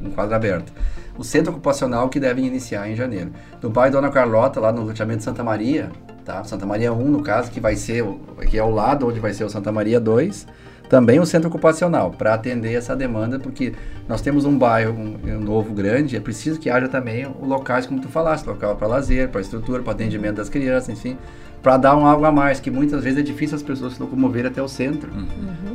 Um 0.01 0.09
quadro 0.11 0.35
aberto. 0.35 0.71
O 1.17 1.23
centro 1.23 1.51
ocupacional 1.51 2.09
que 2.09 2.19
devem 2.19 2.45
iniciar 2.45 2.87
em 2.89 2.95
janeiro. 2.95 3.31
No 3.61 3.69
bairro 3.69 3.93
Dona 3.93 4.09
Carlota, 4.09 4.59
lá 4.59 4.71
no 4.71 4.83
loteamento 4.83 5.23
Santa 5.23 5.43
Maria, 5.43 5.89
tá? 6.25 6.43
Santa 6.43 6.65
Maria 6.65 6.93
1, 6.93 7.09
no 7.09 7.21
caso, 7.23 7.49
que 7.51 7.59
vai 7.59 7.75
ser, 7.75 8.03
o- 8.03 8.19
que 8.49 8.57
é 8.57 8.59
ao 8.59 8.71
lado 8.71 9.07
onde 9.07 9.19
vai 9.19 9.33
ser 9.33 9.43
o 9.43 9.49
Santa 9.49 9.71
Maria 9.71 9.99
2, 9.99 10.47
também 10.89 11.19
o 11.19 11.25
centro 11.25 11.49
ocupacional, 11.49 12.11
para 12.11 12.33
atender 12.33 12.73
essa 12.73 12.95
demanda, 12.95 13.39
porque 13.39 13.73
nós 14.07 14.21
temos 14.21 14.45
um 14.45 14.57
bairro 14.57 14.93
um, 14.93 15.17
um 15.25 15.39
novo, 15.39 15.73
grande, 15.73 16.15
é 16.15 16.19
preciso 16.19 16.59
que 16.59 16.69
haja 16.69 16.87
também 16.87 17.25
o 17.25 17.45
locais, 17.45 17.85
como 17.85 18.01
tu 18.01 18.07
falaste, 18.07 18.45
local 18.45 18.75
para 18.75 18.87
lazer, 18.87 19.29
para 19.29 19.41
estrutura, 19.41 19.83
para 19.83 19.93
atendimento 19.93 20.35
das 20.35 20.49
crianças, 20.49 20.89
enfim, 20.89 21.17
para 21.61 21.77
dar 21.77 21.97
um 21.97 22.05
algo 22.05 22.23
a 22.23 22.31
mais, 22.31 22.59
que 22.59 22.71
muitas 22.71 23.03
vezes 23.03 23.19
é 23.19 23.21
difícil 23.21 23.55
as 23.55 23.63
pessoas 23.63 23.95
se 23.95 24.01
locomoverem 24.01 24.49
até 24.49 24.61
o 24.61 24.67
centro. 24.67 25.11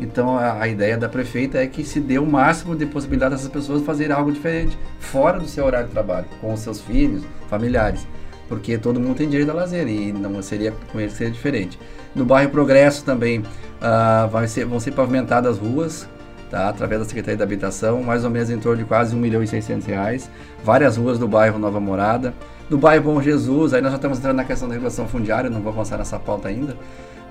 Então 0.01 0.39
a, 0.39 0.63
a 0.63 0.69
ideia 0.69 0.97
da 0.97 1.09
prefeita 1.09 1.59
é 1.59 1.67
que 1.67 1.85
se 1.85 2.01
dê 2.01 2.19
o 2.19 2.27
máximo 2.27 2.75
de 2.75 2.87
possibilidade 2.87 3.35
dessas 3.35 3.49
pessoas 3.49 3.83
fazerem 3.83 4.15
algo 4.15 4.33
diferente, 4.33 4.79
fora 4.99 5.39
do 5.39 5.47
seu 5.47 5.65
horário 5.65 5.89
de 5.89 5.93
trabalho, 5.93 6.27
com 6.41 6.53
os 6.53 6.61
seus 6.61 6.81
filhos, 6.81 7.23
familiares. 7.49 8.07
Porque 8.49 8.77
todo 8.79 9.01
mundo 9.01 9.17
tem 9.17 9.29
direito 9.29 9.51
a 9.51 9.55
lazer 9.55 9.87
e 9.89 10.13
não 10.13 10.41
seria 10.43 10.73
com 10.93 11.01
ele 11.01 11.11
seria 11.11 11.33
diferente. 11.33 11.79
No 12.15 12.25
bairro 12.25 12.51
Progresso 12.51 13.05
também 13.05 13.43
ah, 13.83 14.29
vai 14.31 14.47
ser, 14.47 14.65
vão 14.65 14.79
ser 14.79 14.93
pavimentadas 14.93 15.59
ruas, 15.59 16.09
tá? 16.51 16.69
através 16.69 17.01
da 17.01 17.07
Secretaria 17.07 17.37
da 17.37 17.45
Habitação, 17.45 18.03
mais 18.03 18.25
ou 18.25 18.31
menos 18.31 18.49
em 18.49 18.59
torno 18.59 18.79
de 18.79 18.85
quase 18.85 19.15
1 19.15 19.19
milhão 19.19 19.43
e 19.43 19.47
600 19.47 19.87
reais. 19.87 20.31
Várias 20.65 20.97
ruas 20.97 21.19
do 21.19 21.27
bairro 21.27 21.59
Nova 21.59 21.81
Morada. 21.81 22.33
No 22.71 22.79
bairro 22.79 23.05
Bom 23.05 23.21
Jesus, 23.21 23.75
aí 23.75 23.83
nós 23.83 23.91
já 23.91 23.97
estamos 23.97 24.19
entrando 24.19 24.37
na 24.37 24.45
questão 24.45 24.69
da 24.69 24.75
regulação 24.75 25.07
fundiária, 25.09 25.51
não 25.51 25.61
vou 25.61 25.73
avançar 25.73 25.99
nessa 25.99 26.19
pauta 26.19 26.49
ainda. 26.49 26.77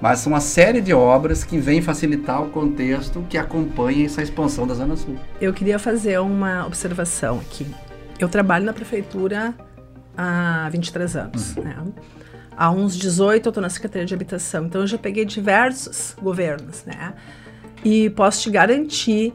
Mas 0.01 0.19
são 0.19 0.33
uma 0.33 0.41
série 0.41 0.81
de 0.81 0.93
obras 0.93 1.43
que 1.43 1.59
vêm 1.59 1.81
facilitar 1.81 2.41
o 2.41 2.49
contexto 2.49 3.23
que 3.29 3.37
acompanha 3.37 4.05
essa 4.05 4.21
expansão 4.21 4.67
da 4.67 4.73
Zona 4.73 4.95
Sul. 4.95 5.15
Eu 5.39 5.53
queria 5.53 5.79
fazer 5.79 6.19
uma 6.19 6.65
observação 6.65 7.39
aqui. 7.39 7.67
Eu 8.19 8.27
trabalho 8.27 8.65
na 8.65 8.73
prefeitura 8.73 9.53
há 10.17 10.67
23 10.71 11.15
anos, 11.15 11.55
né? 11.55 11.75
Há 12.61 12.69
uns 12.69 12.95
18 12.95 13.47
eu 13.47 13.49
estou 13.49 13.59
na 13.59 13.71
Secretaria 13.71 14.05
de 14.05 14.13
Habitação, 14.13 14.67
então 14.67 14.81
eu 14.81 14.87
já 14.87 14.95
peguei 14.95 15.25
diversos 15.25 16.15
governos, 16.21 16.85
né? 16.85 17.15
E 17.83 18.11
posso 18.11 18.43
te 18.43 18.51
garantir 18.51 19.33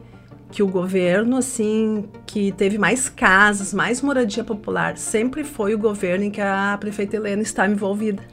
que 0.49 0.63
o 0.63 0.67
governo, 0.67 1.35
assim, 1.35 2.07
que 2.25 2.53
teve 2.53 2.77
mais 2.77 3.09
casas, 3.09 3.73
mais 3.73 4.01
moradia 4.01 4.45
popular, 4.45 4.95
sempre 4.95 5.43
foi 5.43 5.75
o 5.75 5.77
governo 5.77 6.23
em 6.23 6.31
que 6.31 6.39
a 6.39 6.77
prefeita 6.79 7.17
Helena 7.17 7.41
estava 7.41 7.69
envolvida. 7.69 8.23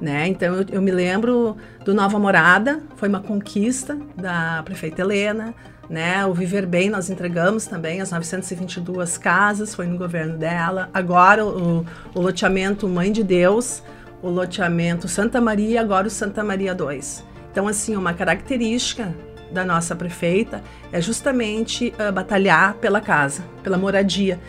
Né? 0.00 0.26
Então 0.26 0.56
eu, 0.56 0.66
eu 0.68 0.82
me 0.82 0.90
lembro 0.90 1.56
do 1.84 1.94
Nova 1.94 2.18
Morada, 2.18 2.82
foi 2.96 3.08
uma 3.08 3.20
conquista 3.20 3.96
da 4.16 4.64
prefeita 4.64 5.02
Helena, 5.02 5.54
né? 5.88 6.26
O 6.26 6.34
Viver 6.34 6.66
Bem 6.66 6.90
nós 6.90 7.08
entregamos 7.08 7.66
também 7.66 8.00
as 8.00 8.10
922 8.10 9.16
casas, 9.16 9.76
foi 9.76 9.86
no 9.86 9.96
governo 9.96 10.36
dela. 10.36 10.90
Agora 10.92 11.46
o, 11.46 11.86
o 12.12 12.20
loteamento 12.20 12.88
Mãe 12.88 13.12
de 13.12 13.22
Deus, 13.22 13.80
o 14.24 14.30
loteamento 14.30 15.06
Santa 15.06 15.40
Maria, 15.40 15.80
agora 15.80 16.06
o 16.06 16.10
Santa 16.10 16.42
Maria 16.42 16.74
2. 16.74 17.24
Então 17.52 17.68
assim, 17.68 17.94
uma 17.94 18.14
característica 18.14 19.14
da 19.52 19.64
nossa 19.64 19.94
prefeita 19.94 20.62
é 20.90 21.00
justamente 21.00 21.92
ah, 21.98 22.10
batalhar 22.10 22.74
pela 22.74 23.00
casa, 23.00 23.44
pela 23.62 23.76
moradia. 23.76 24.40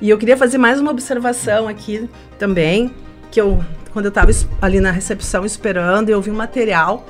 E 0.00 0.10
eu 0.10 0.18
queria 0.18 0.36
fazer 0.36 0.58
mais 0.58 0.78
uma 0.78 0.90
observação 0.90 1.66
aqui 1.66 2.08
também, 2.38 2.94
que 3.30 3.40
eu 3.40 3.64
quando 3.92 4.06
eu 4.06 4.10
estava 4.10 4.30
ali 4.60 4.80
na 4.80 4.90
recepção 4.90 5.44
esperando, 5.44 6.08
eu 6.08 6.20
vi 6.20 6.30
um 6.30 6.34
material 6.34 7.06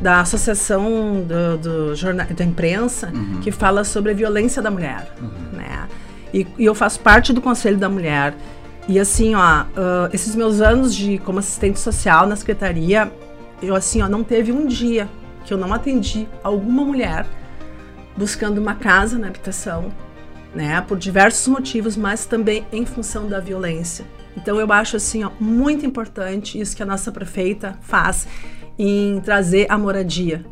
da 0.00 0.20
Associação 0.20 1.22
do, 1.22 1.58
do 1.58 1.94
jornal, 1.94 2.26
da 2.26 2.44
Imprensa 2.44 3.12
que 3.42 3.50
fala 3.50 3.84
sobre 3.84 4.12
a 4.12 4.14
violência 4.14 4.62
da 4.62 4.70
mulher, 4.70 5.12
né? 5.52 5.86
E, 6.32 6.46
e 6.58 6.64
eu 6.64 6.74
faço 6.74 7.00
parte 7.00 7.32
do 7.32 7.40
Conselho 7.40 7.78
da 7.78 7.88
Mulher. 7.88 8.34
E 8.88 9.00
assim, 9.00 9.34
ó, 9.34 9.40
ah, 9.40 9.66
esses 10.12 10.34
meus 10.36 10.60
anos 10.60 10.94
de 10.94 11.18
como 11.18 11.38
assistente 11.38 11.78
social 11.78 12.26
na 12.26 12.36
secretaria, 12.36 13.12
eu 13.62 13.74
assim, 13.74 14.02
ó, 14.02 14.08
não 14.08 14.22
teve 14.22 14.52
um 14.52 14.66
dia 14.66 15.08
que 15.44 15.52
eu 15.52 15.58
não 15.58 15.72
atendi 15.72 16.28
alguma 16.42 16.84
mulher 16.84 17.26
buscando 18.16 18.58
uma 18.58 18.74
casa 18.74 19.18
na 19.18 19.28
habitação, 19.28 19.92
né, 20.54 20.80
por 20.80 20.98
diversos 20.98 21.46
motivos, 21.48 21.96
mas 21.96 22.24
também 22.24 22.66
em 22.72 22.86
função 22.86 23.28
da 23.28 23.40
violência. 23.40 24.06
Então 24.36 24.58
eu 24.58 24.72
acho 24.72 24.96
assim, 24.96 25.24
ó, 25.24 25.30
muito 25.38 25.84
importante 25.84 26.60
isso 26.60 26.76
que 26.76 26.82
a 26.82 26.86
nossa 26.86 27.12
prefeita 27.12 27.78
faz 27.82 28.26
em 28.78 29.20
trazer 29.20 29.66
a 29.70 29.76
moradia, 29.76 30.44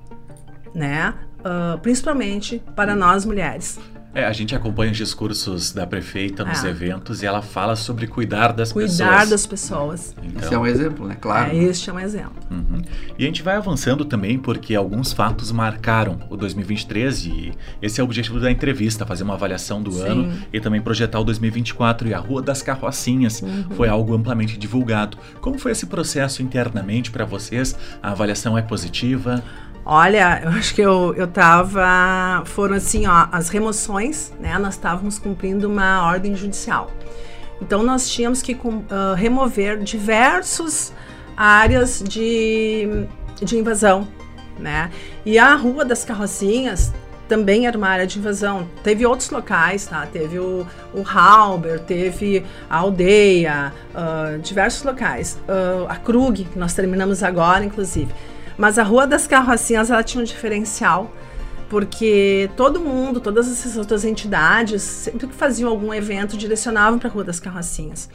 né, 0.75 1.15
ah, 1.45 1.79
principalmente 1.83 2.63
para 2.75 2.97
nós 2.97 3.25
mulheres. 3.25 3.79
É, 4.15 4.25
a 4.25 4.33
gente 4.33 4.55
acompanha 4.55 4.93
os 4.93 4.97
discursos 4.97 5.73
da 5.73 5.87
prefeita 5.87 6.45
nos 6.45 6.63
É. 6.65 6.69
eventos 6.69 7.23
e 7.23 7.27
ela 7.27 7.43
fala 7.43 7.75
sobre 7.75 8.07
cuidar 8.07 8.53
das 8.53 8.73
Cuidar 8.73 8.89
pessoas. 8.89 9.31
das 9.31 9.47
pessoas. 9.47 10.15
Então, 10.23 10.41
Esse 10.43 10.55
é 10.55 10.59
um 10.59 10.67
exemplo, 10.67 11.09
né? 11.09 11.17
Claro. 11.21 11.51
É, 11.51 11.57
este 11.57 11.91
é 11.91 11.93
um 11.93 11.99
exemplo. 11.99 12.33
Uhum. 12.51 12.81
E 13.19 13.25
a 13.25 13.27
gente 13.27 13.43
vai 13.43 13.57
avançando 13.57 14.05
também 14.05 14.39
porque 14.39 14.75
alguns 14.75 15.13
fatos 15.13 15.51
marcaram 15.51 16.19
o 16.31 16.37
2023 16.37 17.27
e 17.27 17.53
esse 17.83 18.01
é 18.01 18.05
o 18.05 18.07
objetivo 18.07 18.39
da 18.39 18.51
entrevista, 18.51 19.05
fazer 19.05 19.25
uma 19.25 19.35
avaliação 19.35 19.83
do 19.83 19.91
Sim. 19.91 20.03
ano 20.07 20.33
e 20.53 20.61
também 20.61 20.81
projetar 20.81 21.19
o 21.19 21.25
2024 21.25 22.09
e 22.09 22.15
a 22.15 22.19
Rua 22.19 22.41
das 22.41 22.63
Carrocinhas 22.63 23.43
Uhum. 23.43 23.65
foi 23.77 23.89
algo 23.89 24.15
amplamente 24.15 24.57
divulgado. 24.57 25.19
Como 25.41 25.59
foi 25.59 25.73
esse 25.73 25.87
processo 25.87 26.41
internamente 26.41 27.11
para 27.11 27.25
vocês? 27.25 27.77
A 28.03 28.13
avaliação 28.13 28.57
é 28.57 28.63
positiva? 28.63 29.43
Olha, 29.87 30.41
eu 30.45 30.51
acho 30.51 30.75
que 30.75 30.81
eu, 30.81 31.15
eu 31.15 31.27
tava. 31.27 32.43
Foram 32.47 32.77
assim, 32.77 33.07
ó, 33.07 33.29
as 33.31 33.51
remoções, 33.51 34.33
né? 34.41 34.59
Nós 34.59 34.75
estávamos 34.75 35.19
cumprindo 35.19 35.69
uma 35.69 36.07
ordem 36.07 36.35
judicial. 36.35 36.91
Então 37.61 37.83
nós 37.83 38.09
tínhamos 38.09 38.41
que 38.41 38.59
ah, 38.91 39.15
remover 39.15 39.79
diversas 39.79 40.93
áreas 41.37 42.03
de, 42.07 43.07
de 43.43 43.59
invasão, 43.59 44.09
né? 44.59 44.91
E 45.25 45.39
a 45.39 45.55
Rua 45.55 45.85
das 45.85 46.05
Carrocinhas 46.05 46.93
também 47.29 47.67
era 47.67 47.77
uma 47.77 47.89
área 47.89 48.07
de 48.07 48.19
invasão. 48.19 48.67
Teve 48.83 49.05
outros 49.05 49.29
locais, 49.29 49.87
tá? 49.87 50.07
Teve 50.07 50.39
o, 50.39 50.67
o 50.95 51.03
Halber, 51.07 51.81
teve 51.81 52.45
a 52.71 52.79
aldeia, 52.79 53.73
ah, 53.95 54.39
diversos 54.43 54.83
locais. 54.83 55.39
Ah, 55.47 55.87
a 55.91 55.97
Krug, 55.97 56.45
que 56.45 56.59
nós 56.59 56.73
terminamos 56.73 57.23
agora, 57.23 57.63
inclusive. 57.65 58.13
Mas 58.57 58.79
a 58.79 58.83
Rua 58.83 59.07
das 59.07 59.27
Carrocinhas, 59.27 59.91
ela 59.91 60.03
tinha 60.03 60.21
um 60.23 60.25
diferencial, 60.25 61.13
porque 61.69 62.49
todo 62.57 62.79
mundo, 62.81 63.21
todas 63.21 63.51
essas 63.51 63.77
outras 63.77 64.05
entidades, 64.05 64.83
sempre 64.83 65.27
que 65.27 65.35
faziam 65.35 65.69
algum 65.71 65.93
evento, 65.93 66.37
direcionavam 66.37 66.99
para 66.99 67.09
a 67.09 67.13
Rua 67.13 67.25
das 67.25 67.41
Carrocinhas. 67.41 68.09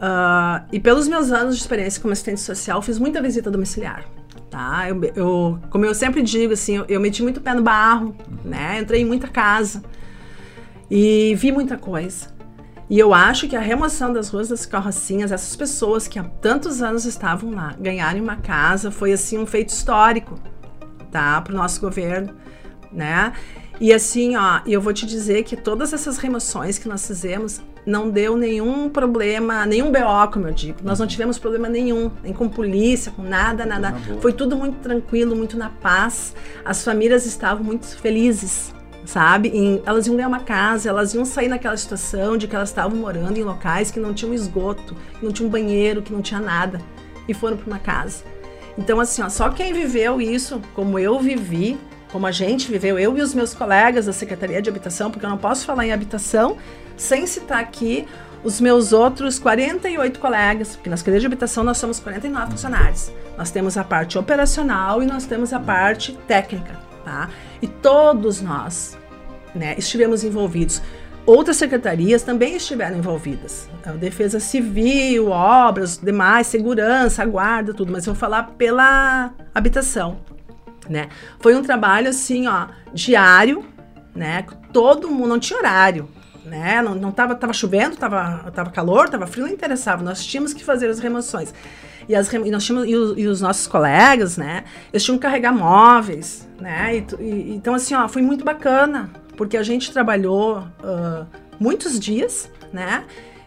Ah, 0.00 0.64
e 0.72 0.80
pelos 0.80 1.06
meus 1.06 1.30
anos 1.30 1.54
de 1.56 1.60
experiência 1.62 2.00
como 2.02 2.12
assistente 2.12 2.40
social, 2.40 2.82
fiz 2.82 2.98
muita 2.98 3.22
visita 3.22 3.50
domiciliar. 3.50 4.04
Tá? 4.50 4.86
Eu, 4.88 5.00
eu- 5.14 5.58
como 5.70 5.84
eu 5.86 5.94
sempre 5.94 6.22
digo, 6.22 6.52
assim, 6.54 6.76
eu, 6.78 6.84
eu 6.88 7.00
meti 7.00 7.22
muito 7.22 7.40
pé 7.40 7.54
no 7.54 7.62
barro, 7.62 8.14
né? 8.44 8.80
Entrei 8.80 9.00
em 9.00 9.04
muita 9.04 9.28
casa 9.28 9.82
e 10.90 11.34
vi 11.36 11.52
muita 11.52 11.78
coisa. 11.78 12.26
E 12.92 12.98
eu 12.98 13.14
acho 13.14 13.48
que 13.48 13.56
a 13.56 13.60
remoção 13.60 14.12
das 14.12 14.28
ruas 14.28 14.50
das 14.50 14.66
carrocinhas, 14.66 15.32
essas 15.32 15.56
pessoas 15.56 16.06
que 16.06 16.18
há 16.18 16.24
tantos 16.24 16.82
anos 16.82 17.06
estavam 17.06 17.50
lá, 17.50 17.74
ganharem 17.80 18.20
uma 18.20 18.36
casa, 18.36 18.90
foi 18.90 19.14
assim 19.14 19.38
um 19.38 19.46
feito 19.46 19.70
histórico, 19.70 20.38
tá? 21.10 21.40
Para 21.40 21.54
o 21.54 21.56
nosso 21.56 21.80
governo, 21.80 22.34
né? 22.92 23.32
E 23.80 23.94
assim, 23.94 24.36
ó, 24.36 24.60
eu 24.66 24.78
vou 24.78 24.92
te 24.92 25.06
dizer 25.06 25.42
que 25.42 25.56
todas 25.56 25.94
essas 25.94 26.18
remoções 26.18 26.78
que 26.78 26.86
nós 26.86 27.06
fizemos 27.06 27.62
não 27.86 28.10
deu 28.10 28.36
nenhum 28.36 28.90
problema, 28.90 29.64
nenhum 29.64 29.90
BO, 29.90 30.30
como 30.30 30.48
eu 30.48 30.52
digo. 30.52 30.80
Nós 30.84 30.98
não 30.98 31.06
tivemos 31.06 31.38
problema 31.38 31.70
nenhum, 31.70 32.10
nem 32.22 32.34
com 32.34 32.46
polícia, 32.46 33.10
com 33.10 33.22
nada, 33.22 33.64
nada. 33.64 33.94
Foi 34.20 34.34
tudo 34.34 34.54
muito 34.54 34.80
tranquilo, 34.80 35.34
muito 35.34 35.56
na 35.56 35.70
paz. 35.70 36.34
As 36.62 36.84
famílias 36.84 37.24
estavam 37.24 37.64
muito 37.64 37.86
felizes, 37.96 38.74
sabe? 39.04 39.48
Em- 39.48 39.82
elas 39.84 40.06
iam 40.06 40.16
ganhar 40.16 40.28
uma 40.28 40.40
casa, 40.40 40.88
elas 40.88 41.14
iam 41.14 41.24
sair 41.24 41.48
naquela 41.48 41.76
situação 41.76 42.36
de 42.36 42.46
que 42.46 42.54
elas 42.54 42.68
estavam 42.68 42.96
morando 42.96 43.38
em 43.38 43.42
locais 43.42 43.90
que 43.90 44.00
não 44.00 44.14
tinham 44.14 44.32
esgoto, 44.34 44.94
que 45.18 45.24
não 45.24 45.32
tinham 45.32 45.50
banheiro, 45.50 46.02
que 46.02 46.12
não 46.12 46.22
tinha 46.22 46.40
nada, 46.40 46.80
e 47.28 47.34
foram 47.34 47.56
para 47.56 47.66
uma 47.66 47.78
casa. 47.78 48.24
Então, 48.78 49.00
assim, 49.00 49.22
ó, 49.22 49.28
só 49.28 49.50
quem 49.50 49.72
viveu 49.72 50.20
isso, 50.20 50.60
como 50.74 50.98
eu 50.98 51.18
vivi, 51.20 51.78
como 52.10 52.26
a 52.26 52.30
gente 52.30 52.70
viveu, 52.70 52.98
eu 52.98 53.16
e 53.16 53.22
os 53.22 53.34
meus 53.34 53.54
colegas 53.54 54.06
da 54.06 54.12
Secretaria 54.12 54.60
de 54.60 54.68
Habitação, 54.68 55.10
porque 55.10 55.24
eu 55.24 55.30
não 55.30 55.38
posso 55.38 55.64
falar 55.64 55.86
em 55.86 55.92
habitação 55.92 56.56
sem 56.96 57.26
citar 57.26 57.58
aqui 57.58 58.06
os 58.44 58.60
meus 58.60 58.92
outros 58.92 59.38
48 59.38 60.18
colegas, 60.18 60.74
porque 60.76 60.90
na 60.90 60.96
Secretaria 60.96 61.20
de 61.20 61.26
Habitação 61.26 61.62
nós 61.64 61.78
somos 61.78 62.00
49 62.00 62.50
funcionários. 62.52 63.10
Nós 63.38 63.50
temos 63.50 63.76
a 63.76 63.84
parte 63.84 64.18
operacional 64.18 65.02
e 65.02 65.06
nós 65.06 65.24
temos 65.24 65.52
a 65.52 65.60
parte 65.60 66.12
técnica, 66.26 66.78
tá? 67.04 67.30
E 67.62 67.68
todos 67.68 68.42
nós, 68.42 68.98
né, 69.54 69.74
estivemos 69.78 70.24
envolvidos. 70.24 70.82
Outras 71.24 71.56
secretarias 71.56 72.24
também 72.24 72.56
estiveram 72.56 72.98
envolvidas. 72.98 73.70
A 73.86 73.92
Defesa 73.92 74.40
Civil, 74.40 75.30
obras, 75.30 75.96
demais, 75.96 76.48
segurança, 76.48 77.24
guarda, 77.24 77.72
tudo. 77.72 77.92
Mas 77.92 78.04
eu 78.06 78.12
vou 78.12 78.20
falar 78.20 78.54
pela 78.58 79.32
habitação, 79.54 80.18
né? 80.88 81.08
Foi 81.38 81.54
um 81.54 81.62
trabalho 81.62 82.08
assim, 82.08 82.48
ó, 82.48 82.66
diário, 82.92 83.64
né? 84.12 84.44
Todo 84.72 85.08
mundo 85.08 85.28
não 85.28 85.38
tinha 85.38 85.60
horário 85.60 86.08
né? 86.44 86.82
Não, 86.82 86.94
não 86.94 87.12
tava, 87.12 87.34
tava 87.34 87.52
chovendo, 87.52 87.96
tava, 87.96 88.50
tava 88.50 88.70
calor, 88.70 89.08
tava 89.08 89.26
frio, 89.26 89.46
não 89.46 89.52
interessava. 89.52 90.02
Nós 90.02 90.24
tínhamos 90.24 90.52
que 90.52 90.64
fazer 90.64 90.88
as 90.88 90.98
remoções. 90.98 91.52
E, 92.08 92.14
as, 92.14 92.32
e 92.32 92.50
nós 92.50 92.64
tínhamos, 92.64 92.88
e, 92.88 92.94
os, 92.94 93.18
e 93.18 93.26
os 93.26 93.40
nossos 93.40 93.66
colegas, 93.66 94.36
né? 94.36 94.64
Eles 94.92 95.04
tinham 95.04 95.16
que 95.18 95.22
carregar 95.22 95.52
móveis, 95.52 96.48
né? 96.60 96.96
E, 96.96 97.22
e, 97.22 97.54
então, 97.54 97.74
assim, 97.74 97.94
ó, 97.94 98.08
foi 98.08 98.22
muito 98.22 98.44
bacana, 98.44 99.10
porque 99.36 99.56
a 99.56 99.62
gente 99.62 99.92
trabalhou 99.92 100.58
uh, 100.58 101.26
muitos 101.58 101.98
dias, 101.98 102.50
né? 102.72 103.04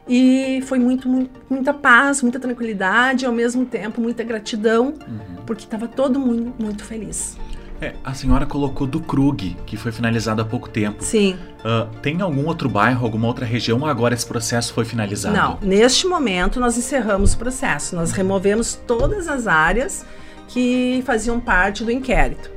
E 0.08 0.62
foi 0.68 0.78
muito, 0.78 1.10
muito, 1.10 1.32
muita 1.50 1.74
paz, 1.74 2.22
muita 2.22 2.40
tranquilidade, 2.40 3.26
e 3.26 3.28
ao 3.28 3.34
mesmo 3.34 3.66
tempo 3.66 4.00
muita 4.00 4.24
gratidão, 4.24 4.94
uhum. 5.08 5.44
porque 5.46 5.64
estava 5.64 5.88
todo 5.88 6.20
mundo 6.20 6.54
muito 6.60 6.84
feliz. 6.84 7.38
É, 7.82 7.94
a 8.04 8.14
senhora 8.14 8.46
colocou 8.46 8.88
do 8.88 9.00
Krug, 9.00 9.58
que 9.66 9.76
foi 9.76 9.92
finalizado 9.92 10.42
há 10.42 10.46
pouco 10.46 10.70
tempo. 10.70 11.04
Sim. 11.04 11.38
Uh, 11.60 11.88
tem 12.02 12.22
algum 12.22 12.46
outro 12.46 12.70
bairro, 12.70 13.06
alguma 13.06 13.28
outra 13.28 13.46
região 13.46 13.86
agora 13.86 14.14
esse 14.14 14.26
processo 14.26 14.74
foi 14.74 14.86
finalizado? 14.86 15.36
Não, 15.36 15.60
neste 15.62 16.08
momento 16.08 16.60
nós 16.60 16.78
encerramos 16.78 17.34
o 17.34 17.38
processo. 17.38 17.96
Nós 17.96 18.12
removemos 18.12 18.76
todas 18.88 19.28
as 19.28 19.48
áreas 19.48 20.06
que 20.48 21.04
faziam 21.06 21.40
parte 21.40 21.84
do 21.84 21.92
inquérito. 21.92 22.52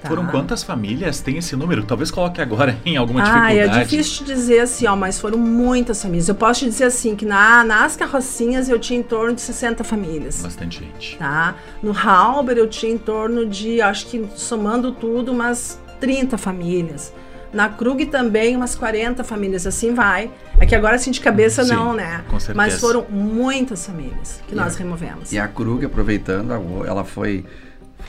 Tá. 0.00 0.08
Foram 0.08 0.26
quantas 0.26 0.62
famílias? 0.62 1.20
Tem 1.20 1.36
esse 1.36 1.54
número? 1.54 1.84
Talvez 1.84 2.10
coloque 2.10 2.40
agora 2.40 2.78
em 2.84 2.96
alguma 2.96 3.20
dificuldade. 3.20 3.58
Ah, 3.58 3.80
é 3.80 3.84
difícil 3.84 4.18
te 4.18 4.24
dizer 4.24 4.60
assim, 4.60 4.86
ó, 4.86 4.96
mas 4.96 5.20
foram 5.20 5.38
muitas 5.38 6.02
famílias. 6.02 6.28
Eu 6.28 6.34
posso 6.34 6.60
te 6.60 6.66
dizer 6.66 6.84
assim, 6.84 7.14
que 7.14 7.26
na, 7.26 7.62
nas 7.64 7.96
carrocinhas 7.96 8.68
eu 8.68 8.78
tinha 8.78 8.98
em 8.98 9.02
torno 9.02 9.34
de 9.34 9.40
60 9.42 9.84
famílias. 9.84 10.42
Bastante 10.42 10.80
gente. 10.80 11.16
Tá? 11.18 11.54
No 11.82 11.92
Halber 11.92 12.56
eu 12.56 12.68
tinha 12.68 12.92
em 12.92 12.98
torno 12.98 13.46
de, 13.46 13.80
acho 13.82 14.06
que 14.06 14.26
somando 14.36 14.92
tudo, 14.92 15.32
umas 15.32 15.78
30 16.00 16.38
famílias. 16.38 17.12
Na 17.52 17.68
Krug 17.68 18.06
também 18.06 18.56
umas 18.56 18.74
40 18.76 19.24
famílias, 19.24 19.66
assim 19.66 19.92
vai. 19.92 20.30
É 20.58 20.64
que 20.64 20.74
agora 20.74 20.96
assim 20.96 21.10
de 21.10 21.20
cabeça 21.20 21.64
Sim, 21.64 21.74
não, 21.74 21.92
né? 21.92 22.22
Com 22.28 22.38
certeza. 22.38 22.56
Mas 22.56 22.80
foram 22.80 23.04
muitas 23.10 23.86
famílias 23.86 24.40
que 24.46 24.54
e 24.54 24.56
nós 24.56 24.76
a, 24.76 24.78
removemos. 24.78 25.32
E 25.32 25.38
a 25.38 25.48
Krug, 25.48 25.84
aproveitando, 25.84 26.52
ela 26.86 27.04
foi 27.04 27.44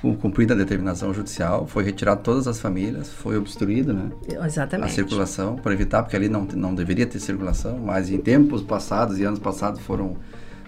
cumprida 0.01 0.53
a 0.53 0.57
determinação 0.57 1.13
judicial, 1.13 1.67
foi 1.67 1.83
retirado 1.83 2.21
todas 2.21 2.47
as 2.47 2.59
famílias, 2.59 3.11
foi 3.11 3.37
obstruído, 3.37 3.93
né? 3.93 4.09
Exatamente. 4.27 4.89
A 4.89 4.89
circulação, 4.89 5.55
para 5.55 5.73
evitar, 5.73 6.01
porque 6.01 6.15
ali 6.15 6.27
não, 6.27 6.43
não 6.55 6.73
deveria 6.73 7.05
ter 7.05 7.19
circulação, 7.19 7.77
mas 7.77 8.09
em 8.09 8.17
tempos 8.17 8.63
passados 8.63 9.19
e 9.19 9.23
anos 9.23 9.39
passados 9.39 9.79
foram 9.81 10.17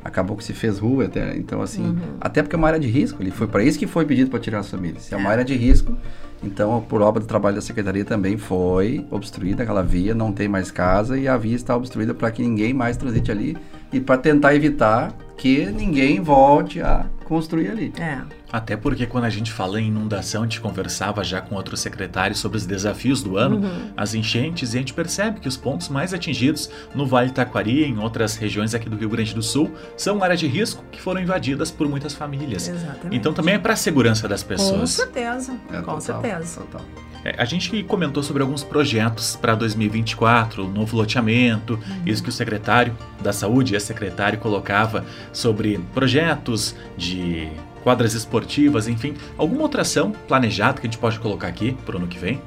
acabou 0.03 0.35
que 0.35 0.43
se 0.43 0.53
fez 0.53 0.79
rua 0.79 1.05
até 1.05 1.35
então 1.37 1.61
assim 1.61 1.83
uhum. 1.83 2.17
até 2.19 2.43
porque 2.43 2.55
é 2.55 2.59
uma 2.59 2.67
área 2.67 2.79
de 2.79 2.87
risco 2.87 3.23
ele 3.23 3.31
foi 3.31 3.47
para 3.47 3.63
isso 3.63 3.79
que 3.79 3.87
foi 3.87 4.05
pedido 4.05 4.29
para 4.29 4.39
tirar 4.39 4.59
as 4.59 4.69
famílias 4.69 5.03
se 5.03 5.13
é 5.13 5.17
uma 5.17 5.29
área 5.29 5.45
de 5.45 5.55
risco 5.55 5.95
então 6.43 6.81
por 6.81 7.01
obra 7.01 7.21
do 7.21 7.25
trabalho 7.25 7.55
da 7.55 7.61
secretaria 7.61 8.03
também 8.03 8.37
foi 8.37 9.05
obstruída 9.09 9.63
aquela 9.63 9.81
via 9.81 10.13
não 10.13 10.33
tem 10.33 10.49
mais 10.49 10.69
casa 10.69 11.17
e 11.17 11.25
a 11.25 11.37
via 11.37 11.55
está 11.55 11.73
obstruída 11.73 12.13
para 12.13 12.29
que 12.31 12.41
ninguém 12.41 12.73
mais 12.73 12.97
transite 12.97 13.31
ali 13.31 13.57
e 13.93 13.99
para 14.01 14.17
tentar 14.17 14.53
evitar 14.53 15.13
que 15.37 15.65
ninguém 15.67 16.19
volte 16.19 16.81
a 16.81 17.05
construir 17.33 17.71
ali 17.71 17.91
é 17.99 18.21
até 18.53 18.77
porque 18.77 19.07
quando 19.07 19.23
a 19.23 19.31
gente 19.31 19.51
fala 19.51 19.81
em 19.81 19.87
inundação, 19.87 20.43
a 20.43 20.45
gente 20.45 20.61
conversava 20.61 21.23
já 21.23 21.41
com 21.41 21.55
outros 21.55 21.79
secretários 21.79 22.37
sobre 22.37 22.59
os 22.59 22.67
desafios 22.67 23.23
do 23.23 23.35
ano, 23.35 23.57
uhum. 23.57 23.91
as 23.97 24.13
enchentes, 24.13 24.75
e 24.75 24.77
a 24.77 24.79
gente 24.79 24.93
percebe 24.93 25.39
que 25.39 25.47
os 25.47 25.57
pontos 25.57 25.89
mais 25.89 26.13
atingidos 26.13 26.69
no 26.93 27.07
Vale 27.07 27.31
Taquari 27.31 27.81
e 27.81 27.85
em 27.85 27.97
outras 27.97 28.35
regiões 28.35 28.75
aqui 28.75 28.87
do 28.87 28.95
Rio 28.95 29.09
Grande 29.09 29.33
do 29.33 29.41
Sul 29.41 29.71
são 29.97 30.23
áreas 30.23 30.39
de 30.39 30.45
risco 30.45 30.83
que 30.91 31.01
foram 31.01 31.19
invadidas 31.19 31.71
por 31.71 31.89
muitas 31.89 32.13
famílias. 32.13 32.67
Exatamente. 32.67 33.15
Então 33.15 33.33
também 33.33 33.55
é 33.55 33.59
para 33.59 33.73
a 33.73 33.75
segurança 33.75 34.27
das 34.27 34.43
pessoas. 34.43 34.79
Com 34.79 34.85
certeza, 34.85 35.53
é, 35.71 35.77
com 35.77 35.97
total, 35.97 36.01
certeza. 36.01 36.61
Total. 36.61 36.81
É, 37.23 37.35
a 37.37 37.45
gente 37.45 37.83
comentou 37.83 38.21
sobre 38.21 38.41
alguns 38.41 38.63
projetos 38.63 39.35
para 39.35 39.55
2024, 39.55 40.67
novo 40.67 40.97
loteamento, 40.97 41.75
uhum. 41.75 42.01
isso 42.05 42.21
que 42.21 42.29
o 42.29 42.31
secretário 42.31 42.95
da 43.21 43.31
Saúde 43.31 43.73
e 43.73 43.77
a 43.77 43.79
secretário 43.79 44.39
colocava 44.39 45.05
sobre 45.31 45.79
projetos 45.93 46.75
de 46.97 47.47
quadras 47.81 48.13
esportivas, 48.13 48.87
enfim, 48.87 49.13
alguma 49.37 49.61
outra 49.61 49.81
ação 49.81 50.11
planejada 50.27 50.81
que 50.81 50.87
a 50.87 50.89
gente 50.89 50.97
pode 50.97 51.19
colocar 51.19 51.47
aqui 51.47 51.77
para 51.85 51.95
o 51.95 51.97
ano 51.97 52.07
que 52.07 52.17
vem? 52.17 52.41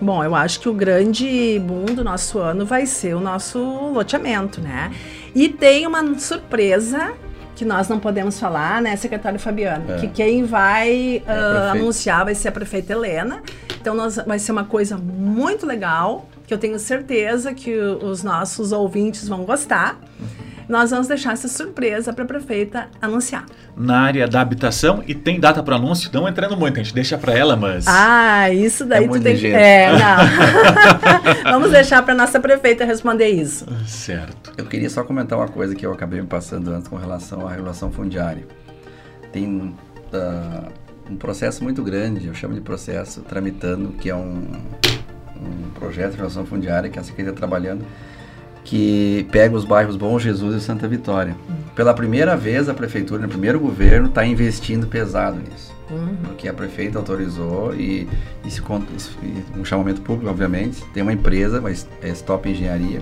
Bom, 0.00 0.22
eu 0.22 0.34
acho 0.34 0.60
que 0.60 0.68
o 0.68 0.72
grande 0.74 1.60
boom 1.66 1.86
do 1.86 2.04
nosso 2.04 2.38
ano 2.38 2.64
vai 2.64 2.86
ser 2.86 3.14
o 3.14 3.20
nosso 3.20 3.58
loteamento, 3.92 4.60
né? 4.60 4.92
E 5.34 5.48
tem 5.48 5.86
uma 5.86 6.16
surpresa 6.18 7.14
que 7.58 7.64
nós 7.64 7.88
não 7.88 7.98
podemos 7.98 8.38
falar, 8.38 8.80
né, 8.80 8.94
secretário 8.94 9.38
Fabiano? 9.38 9.92
É. 9.92 9.96
Que 9.96 10.08
quem 10.08 10.44
vai 10.44 11.22
uh, 11.26 11.72
anunciar 11.72 12.24
vai 12.24 12.34
ser 12.34 12.48
a 12.48 12.52
prefeita 12.52 12.92
Helena. 12.92 13.42
Então 13.80 13.94
nós, 13.94 14.16
vai 14.16 14.38
ser 14.38 14.52
uma 14.52 14.64
coisa 14.64 14.96
muito 14.96 15.66
legal, 15.66 16.28
que 16.46 16.54
eu 16.54 16.58
tenho 16.58 16.78
certeza 16.78 17.52
que 17.52 17.76
os 17.76 18.22
nossos 18.22 18.70
ouvintes 18.70 19.26
vão 19.28 19.44
gostar. 19.44 19.98
Uhum 20.20 20.47
nós 20.68 20.90
vamos 20.90 21.08
deixar 21.08 21.32
essa 21.32 21.48
surpresa 21.48 22.12
para 22.12 22.24
a 22.24 22.26
prefeita 22.26 22.88
anunciar. 23.00 23.46
Na 23.74 24.00
área 24.00 24.28
da 24.28 24.40
habitação, 24.40 25.02
e 25.06 25.14
tem 25.14 25.40
data 25.40 25.62
para 25.62 25.76
anúncio? 25.76 26.10
Não 26.12 26.28
entrando 26.28 26.56
muito, 26.56 26.78
a 26.78 26.82
gente 26.82 26.94
deixa 26.94 27.16
para 27.16 27.32
ela, 27.32 27.56
mas. 27.56 27.86
Ah, 27.88 28.50
isso 28.50 28.84
daí 28.84 29.04
é 29.04 29.08
tu 29.08 29.20
tem 29.20 29.36
que. 29.36 29.46
É, 29.46 29.90
não. 29.92 31.42
vamos 31.50 31.70
deixar 31.70 32.02
para 32.02 32.14
nossa 32.14 32.38
prefeita 32.38 32.84
responder 32.84 33.28
isso. 33.28 33.66
Certo. 33.86 34.52
Eu 34.58 34.66
queria 34.66 34.90
só 34.90 35.02
comentar 35.02 35.38
uma 35.38 35.48
coisa 35.48 35.74
que 35.74 35.86
eu 35.86 35.92
acabei 35.92 36.20
me 36.20 36.26
passando 36.26 36.70
antes 36.70 36.88
com 36.88 36.96
relação 36.96 37.46
à 37.46 37.50
regulação 37.50 37.90
fundiária. 37.90 38.46
Tem 39.32 39.74
uh, 40.12 40.72
um 41.10 41.16
processo 41.16 41.64
muito 41.64 41.82
grande, 41.82 42.26
eu 42.26 42.34
chamo 42.34 42.54
de 42.54 42.60
processo, 42.60 43.22
tramitando, 43.22 43.92
que 43.92 44.10
é 44.10 44.14
um, 44.14 44.46
um 45.36 45.70
projeto 45.74 46.10
de 46.10 46.16
regulação 46.16 46.44
fundiária 46.44 46.90
que 46.90 46.98
a 46.98 47.02
Secretaria 47.02 47.30
está 47.30 47.38
trabalhando 47.38 47.84
que 48.68 49.26
pega 49.32 49.56
os 49.56 49.64
bairros 49.64 49.96
Bom 49.96 50.18
Jesus 50.18 50.54
e 50.54 50.60
Santa 50.60 50.86
Vitória. 50.86 51.34
Pela 51.74 51.94
primeira 51.94 52.36
vez, 52.36 52.68
a 52.68 52.74
prefeitura, 52.74 53.22
no 53.22 53.28
primeiro 53.28 53.58
governo, 53.58 54.08
está 54.08 54.26
investindo 54.26 54.86
pesado 54.86 55.38
nisso. 55.38 55.74
Uhum. 55.90 56.16
Porque 56.22 56.46
a 56.46 56.52
prefeita 56.52 56.98
autorizou 56.98 57.74
e, 57.74 58.06
e 58.44 58.50
se 58.50 58.60
um 59.56 59.64
chamamento 59.64 60.02
público, 60.02 60.28
obviamente, 60.30 60.84
tem 60.92 61.02
uma 61.02 61.14
empresa, 61.14 61.62
mas 61.62 61.88
é 62.02 62.10
Stop 62.10 62.46
Engenharia, 62.46 63.00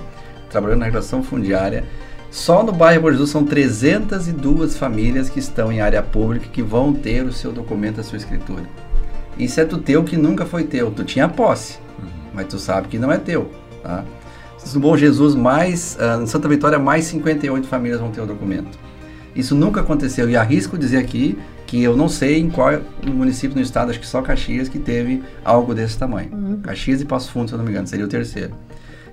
trabalhando 0.48 0.78
na 0.78 0.84
regulação 0.84 1.20
fundiária. 1.20 1.82
Só 2.30 2.62
no 2.62 2.70
bairro 2.70 3.02
Bom 3.02 3.10
Jesus 3.10 3.30
são 3.30 3.44
302 3.44 4.76
famílias 4.76 5.28
que 5.28 5.40
estão 5.40 5.72
em 5.72 5.80
área 5.80 6.00
pública 6.00 6.46
que 6.46 6.62
vão 6.62 6.92
ter 6.92 7.24
o 7.24 7.32
seu 7.32 7.50
documento, 7.50 8.00
a 8.00 8.04
sua 8.04 8.18
escritura. 8.18 8.62
Isso 9.36 9.60
é 9.60 9.64
do 9.64 9.78
teu 9.78 10.04
que 10.04 10.16
nunca 10.16 10.46
foi 10.46 10.62
teu. 10.62 10.92
Tu 10.92 11.02
tinha 11.02 11.28
posse, 11.28 11.80
uhum. 11.98 12.06
mas 12.32 12.46
tu 12.46 12.56
sabe 12.56 12.86
que 12.86 13.00
não 13.00 13.10
é 13.10 13.18
teu, 13.18 13.50
tá? 13.82 14.04
No 14.74 14.80
Bom 14.80 14.96
Jesus, 14.96 15.34
mais, 15.34 15.96
uh, 16.00 16.22
em 16.22 16.26
Santa 16.26 16.48
Vitória, 16.48 16.78
mais 16.78 17.04
58 17.06 17.66
famílias 17.66 18.00
vão 18.00 18.10
ter 18.10 18.20
o 18.20 18.26
documento. 18.26 18.78
Isso 19.34 19.54
nunca 19.54 19.80
aconteceu 19.80 20.28
e 20.30 20.36
arrisco 20.36 20.78
dizer 20.78 20.96
aqui 20.96 21.38
que 21.66 21.82
eu 21.82 21.96
não 21.96 22.08
sei 22.08 22.38
em 22.38 22.48
qual 22.48 22.80
município 23.06 23.56
no 23.56 23.62
estado, 23.62 23.90
acho 23.90 24.00
que 24.00 24.06
só 24.06 24.22
Caxias, 24.22 24.68
que 24.68 24.78
teve 24.78 25.22
algo 25.44 25.74
desse 25.74 25.98
tamanho. 25.98 26.30
Uhum. 26.32 26.60
Caxias 26.60 27.00
e 27.00 27.04
Passo 27.04 27.30
Fundo, 27.30 27.48
se 27.48 27.54
eu 27.54 27.58
não 27.58 27.64
me 27.64 27.70
engano, 27.70 27.86
seria 27.86 28.04
o 28.04 28.08
terceiro. 28.08 28.54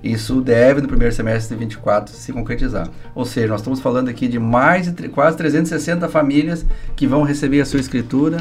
Isso 0.04 0.42
deve, 0.42 0.82
no 0.82 0.88
primeiro 0.88 1.14
semestre 1.14 1.56
de 1.56 1.60
24, 1.64 2.14
se 2.14 2.34
concretizar. 2.34 2.90
Ou 3.16 3.26
seja, 3.26 3.48
nós 3.48 3.62
estamos 3.62 3.80
falando 3.80 4.10
aqui 4.10 4.28
de 4.28 4.38
mais 4.38 4.92
de 4.92 5.08
quase 5.08 5.38
360 5.38 6.10
famílias 6.10 6.66
que 6.96 7.08
vão 7.08 7.24
receber 7.24 7.62
a 7.62 7.66
sua 7.66 7.80
escritura 7.80 8.38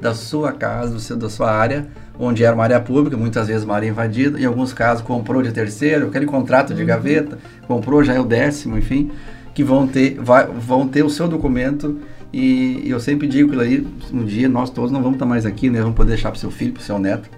da 0.00 0.14
sua 0.14 0.52
casa, 0.52 0.92
do 0.92 1.00
seu, 1.00 1.16
da 1.16 1.30
sua 1.30 1.50
área, 1.50 1.88
onde 2.18 2.42
era 2.42 2.54
uma 2.54 2.64
área 2.64 2.80
pública, 2.80 3.16
muitas 3.16 3.46
vezes 3.46 3.64
uma 3.64 3.74
área 3.74 3.86
invadida, 3.86 4.40
em 4.40 4.44
alguns 4.44 4.72
casos 4.72 5.02
comprou 5.02 5.42
de 5.42 5.52
terceiro, 5.52 6.08
aquele 6.08 6.26
contrato 6.26 6.74
de 6.74 6.80
uhum. 6.80 6.86
gaveta, 6.86 7.38
comprou 7.66 8.02
já 8.02 8.14
é 8.14 8.20
o 8.20 8.24
décimo, 8.24 8.76
enfim, 8.76 9.10
que 9.54 9.62
vão 9.62 9.86
ter, 9.86 10.18
vai, 10.20 10.46
vão 10.46 10.86
ter 10.88 11.04
o 11.04 11.10
seu 11.10 11.28
documento 11.28 11.98
e, 12.32 12.82
e 12.84 12.90
eu 12.90 13.00
sempre 13.00 13.26
digo 13.26 13.52
que 13.52 13.60
aí, 13.60 13.86
um 14.12 14.24
dia 14.24 14.48
nós 14.48 14.70
todos 14.70 14.90
não 14.90 15.00
vamos 15.00 15.16
estar 15.16 15.26
mais 15.26 15.46
aqui, 15.46 15.70
né? 15.70 15.80
Vamos 15.80 15.96
poder 15.96 16.10
deixar 16.10 16.30
para 16.30 16.36
o 16.36 16.40
seu 16.40 16.50
filho, 16.50 16.72
para 16.72 16.80
o 16.80 16.84
seu 16.84 16.98
neto. 16.98 17.30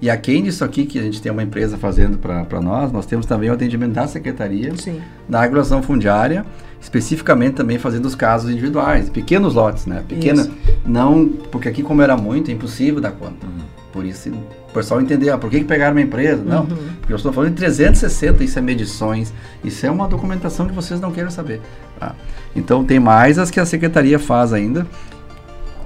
E 0.00 0.10
aquém 0.10 0.42
disso 0.42 0.62
aqui 0.62 0.84
que 0.84 0.98
a 0.98 1.02
gente 1.02 1.22
tem 1.22 1.32
uma 1.32 1.42
empresa 1.42 1.78
fazendo 1.78 2.18
para 2.18 2.60
nós, 2.60 2.92
nós 2.92 3.06
temos 3.06 3.24
também 3.24 3.48
o 3.48 3.54
atendimento 3.54 3.92
da 3.92 4.06
secretaria, 4.06 4.76
Sim. 4.76 5.00
da 5.26 5.40
regulação 5.40 5.82
fundiária, 5.82 6.44
especificamente 6.78 7.54
também 7.54 7.78
fazendo 7.78 8.04
os 8.04 8.14
casos 8.14 8.50
individuais, 8.50 9.08
pequenos 9.08 9.54
lotes, 9.54 9.86
né? 9.86 10.04
Pequena, 10.06 10.42
Isso. 10.42 10.52
não, 10.84 11.26
porque 11.50 11.66
aqui 11.68 11.82
como 11.82 12.02
era 12.02 12.14
muito, 12.14 12.50
é 12.50 12.54
impossível 12.54 13.00
dar 13.00 13.12
conta. 13.12 13.46
Uhum 13.46 13.75
Por 13.96 14.04
isso, 14.04 14.28
o 14.28 14.72
pessoal 14.74 15.00
entender, 15.00 15.30
ah, 15.30 15.38
por 15.38 15.48
que, 15.48 15.60
que 15.60 15.64
pegaram 15.64 15.92
uma 15.92 16.02
empresa? 16.02 16.42
Não, 16.44 16.64
uhum. 16.64 16.76
porque 17.00 17.14
eu 17.14 17.16
estou 17.16 17.32
falando 17.32 17.52
de 17.52 17.56
360, 17.56 18.44
isso 18.44 18.58
é 18.58 18.60
medições, 18.60 19.32
isso 19.64 19.86
é 19.86 19.90
uma 19.90 20.06
documentação 20.06 20.66
que 20.66 20.74
vocês 20.74 21.00
não 21.00 21.10
queiram 21.10 21.30
saber. 21.30 21.62
Tá? 21.98 22.14
Então, 22.54 22.84
tem 22.84 23.00
mais 23.00 23.38
as 23.38 23.50
que 23.50 23.58
a 23.58 23.64
Secretaria 23.64 24.18
faz 24.18 24.52
ainda, 24.52 24.86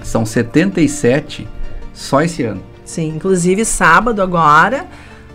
são 0.02 0.26
77 0.26 1.46
só 1.94 2.20
esse 2.20 2.42
ano. 2.42 2.60
Sim, 2.84 3.14
inclusive 3.14 3.64
sábado 3.64 4.20
agora, 4.20 4.88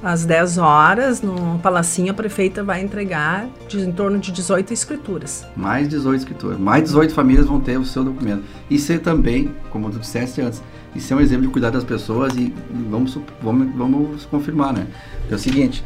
às 0.05 0.23
10 0.23 0.59
horas, 0.59 1.23
no 1.23 1.57
Palacinho, 1.63 2.11
a 2.11 2.13
prefeita 2.13 2.63
vai 2.63 2.79
entregar 2.79 3.49
de, 3.67 3.79
em 3.79 3.91
torno 3.91 4.19
de 4.19 4.31
18 4.31 4.71
escrituras. 4.71 5.43
Mais 5.55 5.89
18 5.89 6.19
escrituras. 6.19 6.59
Mais 6.59 6.83
18 6.83 7.11
famílias 7.11 7.47
vão 7.47 7.59
ter 7.59 7.79
o 7.79 7.83
seu 7.83 8.03
documento. 8.03 8.43
Isso 8.69 8.93
é 8.93 8.99
também, 8.99 9.51
como 9.71 9.89
tu 9.89 9.97
disseste 9.97 10.41
antes, 10.41 10.61
isso 10.95 11.11
é 11.11 11.17
um 11.17 11.19
exemplo 11.19 11.47
de 11.47 11.51
cuidar 11.51 11.71
das 11.71 11.83
pessoas 11.83 12.35
e 12.35 12.53
vamos, 12.87 13.17
vamos, 13.41 13.75
vamos 13.75 14.25
confirmar, 14.25 14.73
né? 14.73 14.85
É 15.29 15.33
o 15.33 15.39
seguinte, 15.39 15.83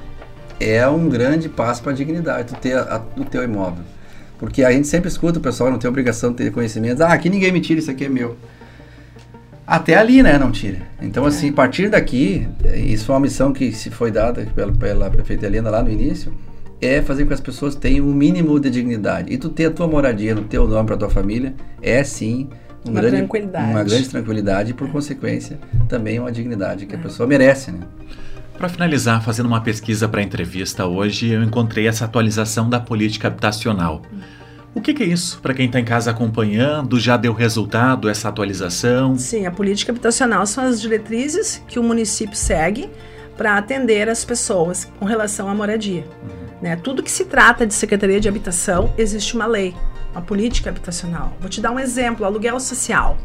é 0.59 0.85
um 0.85 1.07
grande 1.07 1.47
passo 1.47 1.81
para 1.81 1.93
a 1.93 1.95
dignidade, 1.95 2.53
tu 2.53 2.59
ter 2.59 2.77
a, 2.77 2.97
a, 2.97 3.21
o 3.21 3.23
teu 3.23 3.41
imóvel. 3.41 3.85
Porque 4.37 4.65
a 4.65 4.71
gente 4.73 4.89
sempre 4.89 5.07
escuta 5.07 5.39
o 5.39 5.41
pessoal, 5.41 5.71
não 5.71 5.79
tem 5.79 5.89
obrigação 5.89 6.31
de 6.31 6.37
ter 6.37 6.51
conhecimento. 6.51 7.01
Ah, 7.01 7.13
aqui 7.13 7.29
ninguém 7.29 7.53
me 7.53 7.61
tira, 7.61 7.79
isso 7.79 7.89
aqui 7.89 8.03
é 8.03 8.09
meu 8.09 8.35
até 9.69 9.95
ali, 9.95 10.23
né, 10.23 10.35
não 10.39 10.51
tira. 10.51 10.79
Então, 10.99 11.25
assim, 11.25 11.47
é. 11.47 11.49
a 11.51 11.53
partir 11.53 11.89
daqui, 11.89 12.47
isso 12.75 13.05
foi 13.05 13.13
uma 13.13 13.21
missão 13.21 13.53
que 13.53 13.71
se 13.71 13.91
foi 13.91 14.09
dada 14.09 14.47
pela, 14.55 14.71
pela 14.71 15.09
prefeita 15.11 15.45
Helena 15.45 15.69
lá 15.69 15.83
no 15.83 15.91
início, 15.91 16.33
é 16.81 17.03
fazer 17.03 17.21
com 17.23 17.27
que 17.27 17.33
as 17.35 17.39
pessoas 17.39 17.75
tenham 17.75 18.07
o 18.07 18.09
um 18.09 18.13
mínimo 18.13 18.59
de 18.59 18.71
dignidade. 18.71 19.31
E 19.31 19.37
tu 19.37 19.47
ter 19.47 19.65
a 19.65 19.71
tua 19.71 19.87
moradia 19.87 20.33
no 20.33 20.41
teu 20.41 20.67
nome 20.67 20.87
para 20.87 20.97
tua 20.97 21.09
família 21.09 21.53
é 21.83 22.03
sim 22.03 22.49
um 22.83 22.89
uma 22.89 22.99
grande, 22.99 23.17
tranquilidade. 23.17 23.71
uma 23.71 23.83
grande 23.83 24.09
tranquilidade 24.09 24.71
e 24.71 24.73
por 24.73 24.89
consequência 24.89 25.59
também 25.87 26.17
uma 26.17 26.31
dignidade 26.31 26.87
que 26.87 26.95
a 26.95 26.97
é. 26.97 27.01
pessoa 27.01 27.27
merece, 27.27 27.71
né? 27.71 27.81
Para 28.57 28.69
finalizar, 28.69 29.23
fazendo 29.23 29.45
uma 29.45 29.61
pesquisa 29.61 30.09
para 30.09 30.19
a 30.19 30.23
entrevista 30.23 30.85
hoje, 30.85 31.29
eu 31.29 31.43
encontrei 31.43 31.87
essa 31.87 32.05
atualização 32.05 32.67
da 32.67 32.79
política 32.79 33.27
habitacional. 33.27 34.01
Hum 34.11 34.39
o 34.73 34.81
que, 34.81 34.93
que 34.93 35.03
é 35.03 35.05
isso? 35.07 35.39
Para 35.41 35.53
quem 35.53 35.65
está 35.65 35.79
em 35.79 35.85
casa 35.85 36.11
acompanhando, 36.11 36.99
já 36.99 37.17
deu 37.17 37.33
resultado 37.33 38.07
essa 38.07 38.29
atualização? 38.29 39.17
Sim, 39.17 39.45
a 39.45 39.51
política 39.51 39.91
habitacional 39.91 40.45
são 40.45 40.65
as 40.65 40.79
diretrizes 40.79 41.63
que 41.67 41.79
o 41.79 41.83
município 41.83 42.35
segue 42.35 42.89
para 43.35 43.57
atender 43.57 44.09
as 44.09 44.23
pessoas 44.23 44.85
com 44.99 45.05
relação 45.05 45.49
à 45.49 45.55
moradia. 45.55 46.05
Uhum. 46.21 46.49
Né? 46.61 46.75
Tudo 46.75 47.01
que 47.01 47.11
se 47.11 47.25
trata 47.25 47.65
de 47.65 47.73
Secretaria 47.73 48.19
de 48.19 48.27
Habitação, 48.27 48.93
existe 48.97 49.33
uma 49.33 49.45
lei, 49.45 49.73
uma 50.11 50.21
política 50.21 50.69
habitacional. 50.69 51.33
Vou 51.39 51.49
te 51.49 51.61
dar 51.61 51.71
um 51.71 51.79
exemplo: 51.79 52.25
aluguel 52.25 52.59
social. 52.59 53.17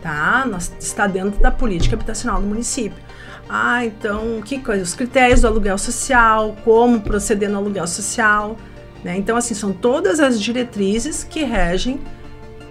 Tá? 0.00 0.46
Nós, 0.46 0.72
está 0.78 1.06
dentro 1.06 1.40
da 1.40 1.50
política 1.50 1.96
habitacional 1.96 2.40
do 2.40 2.46
município. 2.46 3.02
Ah, 3.48 3.84
então, 3.84 4.40
que 4.44 4.58
coisa? 4.58 4.82
Os 4.82 4.94
critérios 4.94 5.40
do 5.40 5.48
aluguel 5.48 5.78
social, 5.78 6.56
como 6.64 7.00
proceder 7.00 7.48
no 7.48 7.58
aluguel 7.58 7.86
social. 7.86 8.56
Né? 9.04 9.16
Então, 9.16 9.36
assim, 9.36 9.54
são 9.54 9.72
todas 9.72 10.20
as 10.20 10.40
diretrizes 10.40 11.24
que 11.24 11.44
regem 11.44 12.00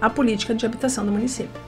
a 0.00 0.08
política 0.08 0.54
de 0.54 0.64
habitação 0.64 1.04
do 1.04 1.12
município. 1.12 1.60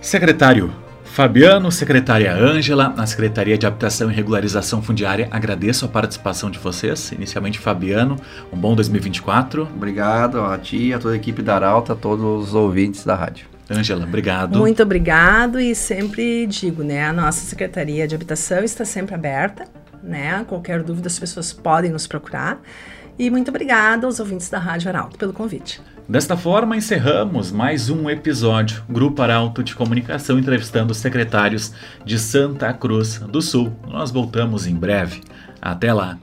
Secretário 0.00 0.72
Fabiano, 1.12 1.70
secretária 1.70 2.34
Ângela, 2.34 2.88
na 2.88 3.06
Secretaria 3.06 3.58
de 3.58 3.66
Habitação 3.66 4.10
e 4.10 4.14
Regularização 4.14 4.80
Fundiária, 4.80 5.28
agradeço 5.30 5.84
a 5.84 5.88
participação 5.88 6.50
de 6.50 6.58
vocês. 6.58 7.12
Inicialmente, 7.12 7.58
Fabiano, 7.58 8.16
um 8.50 8.56
bom 8.56 8.74
2024. 8.74 9.68
Obrigado 9.76 10.40
a 10.40 10.56
ti, 10.56 10.90
a 10.90 10.98
toda 10.98 11.12
a 11.12 11.16
equipe 11.18 11.42
da 11.42 11.56
Arauta, 11.56 11.92
a 11.92 11.96
todos 11.96 12.48
os 12.48 12.54
ouvintes 12.54 13.04
da 13.04 13.14
rádio. 13.14 13.46
Ângela, 13.70 14.04
obrigado. 14.04 14.58
Muito 14.58 14.82
obrigado 14.82 15.60
e 15.60 15.74
sempre 15.74 16.46
digo, 16.46 16.82
né, 16.82 17.04
a 17.04 17.12
nossa 17.12 17.44
Secretaria 17.44 18.08
de 18.08 18.14
Habitação 18.14 18.64
está 18.64 18.86
sempre 18.86 19.14
aberta, 19.14 19.66
né? 20.02 20.42
Qualquer 20.48 20.82
dúvida 20.82 21.08
as 21.08 21.18
pessoas 21.18 21.52
podem 21.52 21.90
nos 21.90 22.06
procurar. 22.06 22.58
E 23.18 23.30
muito 23.30 23.48
obrigada 23.48 24.06
aos 24.06 24.20
ouvintes 24.20 24.48
da 24.48 24.58
Rádio 24.58 24.88
Arauto 24.88 25.18
pelo 25.18 25.32
convite. 25.32 25.80
Desta 26.08 26.36
forma, 26.36 26.76
encerramos 26.76 27.52
mais 27.52 27.88
um 27.88 28.10
episódio 28.10 28.82
Grupo 28.88 29.22
Arauto 29.22 29.62
de 29.62 29.74
Comunicação 29.74 30.38
entrevistando 30.38 30.92
secretários 30.94 31.72
de 32.04 32.18
Santa 32.18 32.72
Cruz 32.72 33.18
do 33.18 33.40
Sul. 33.40 33.72
Nós 33.88 34.10
voltamos 34.10 34.66
em 34.66 34.74
breve. 34.74 35.20
Até 35.60 35.92
lá! 35.92 36.18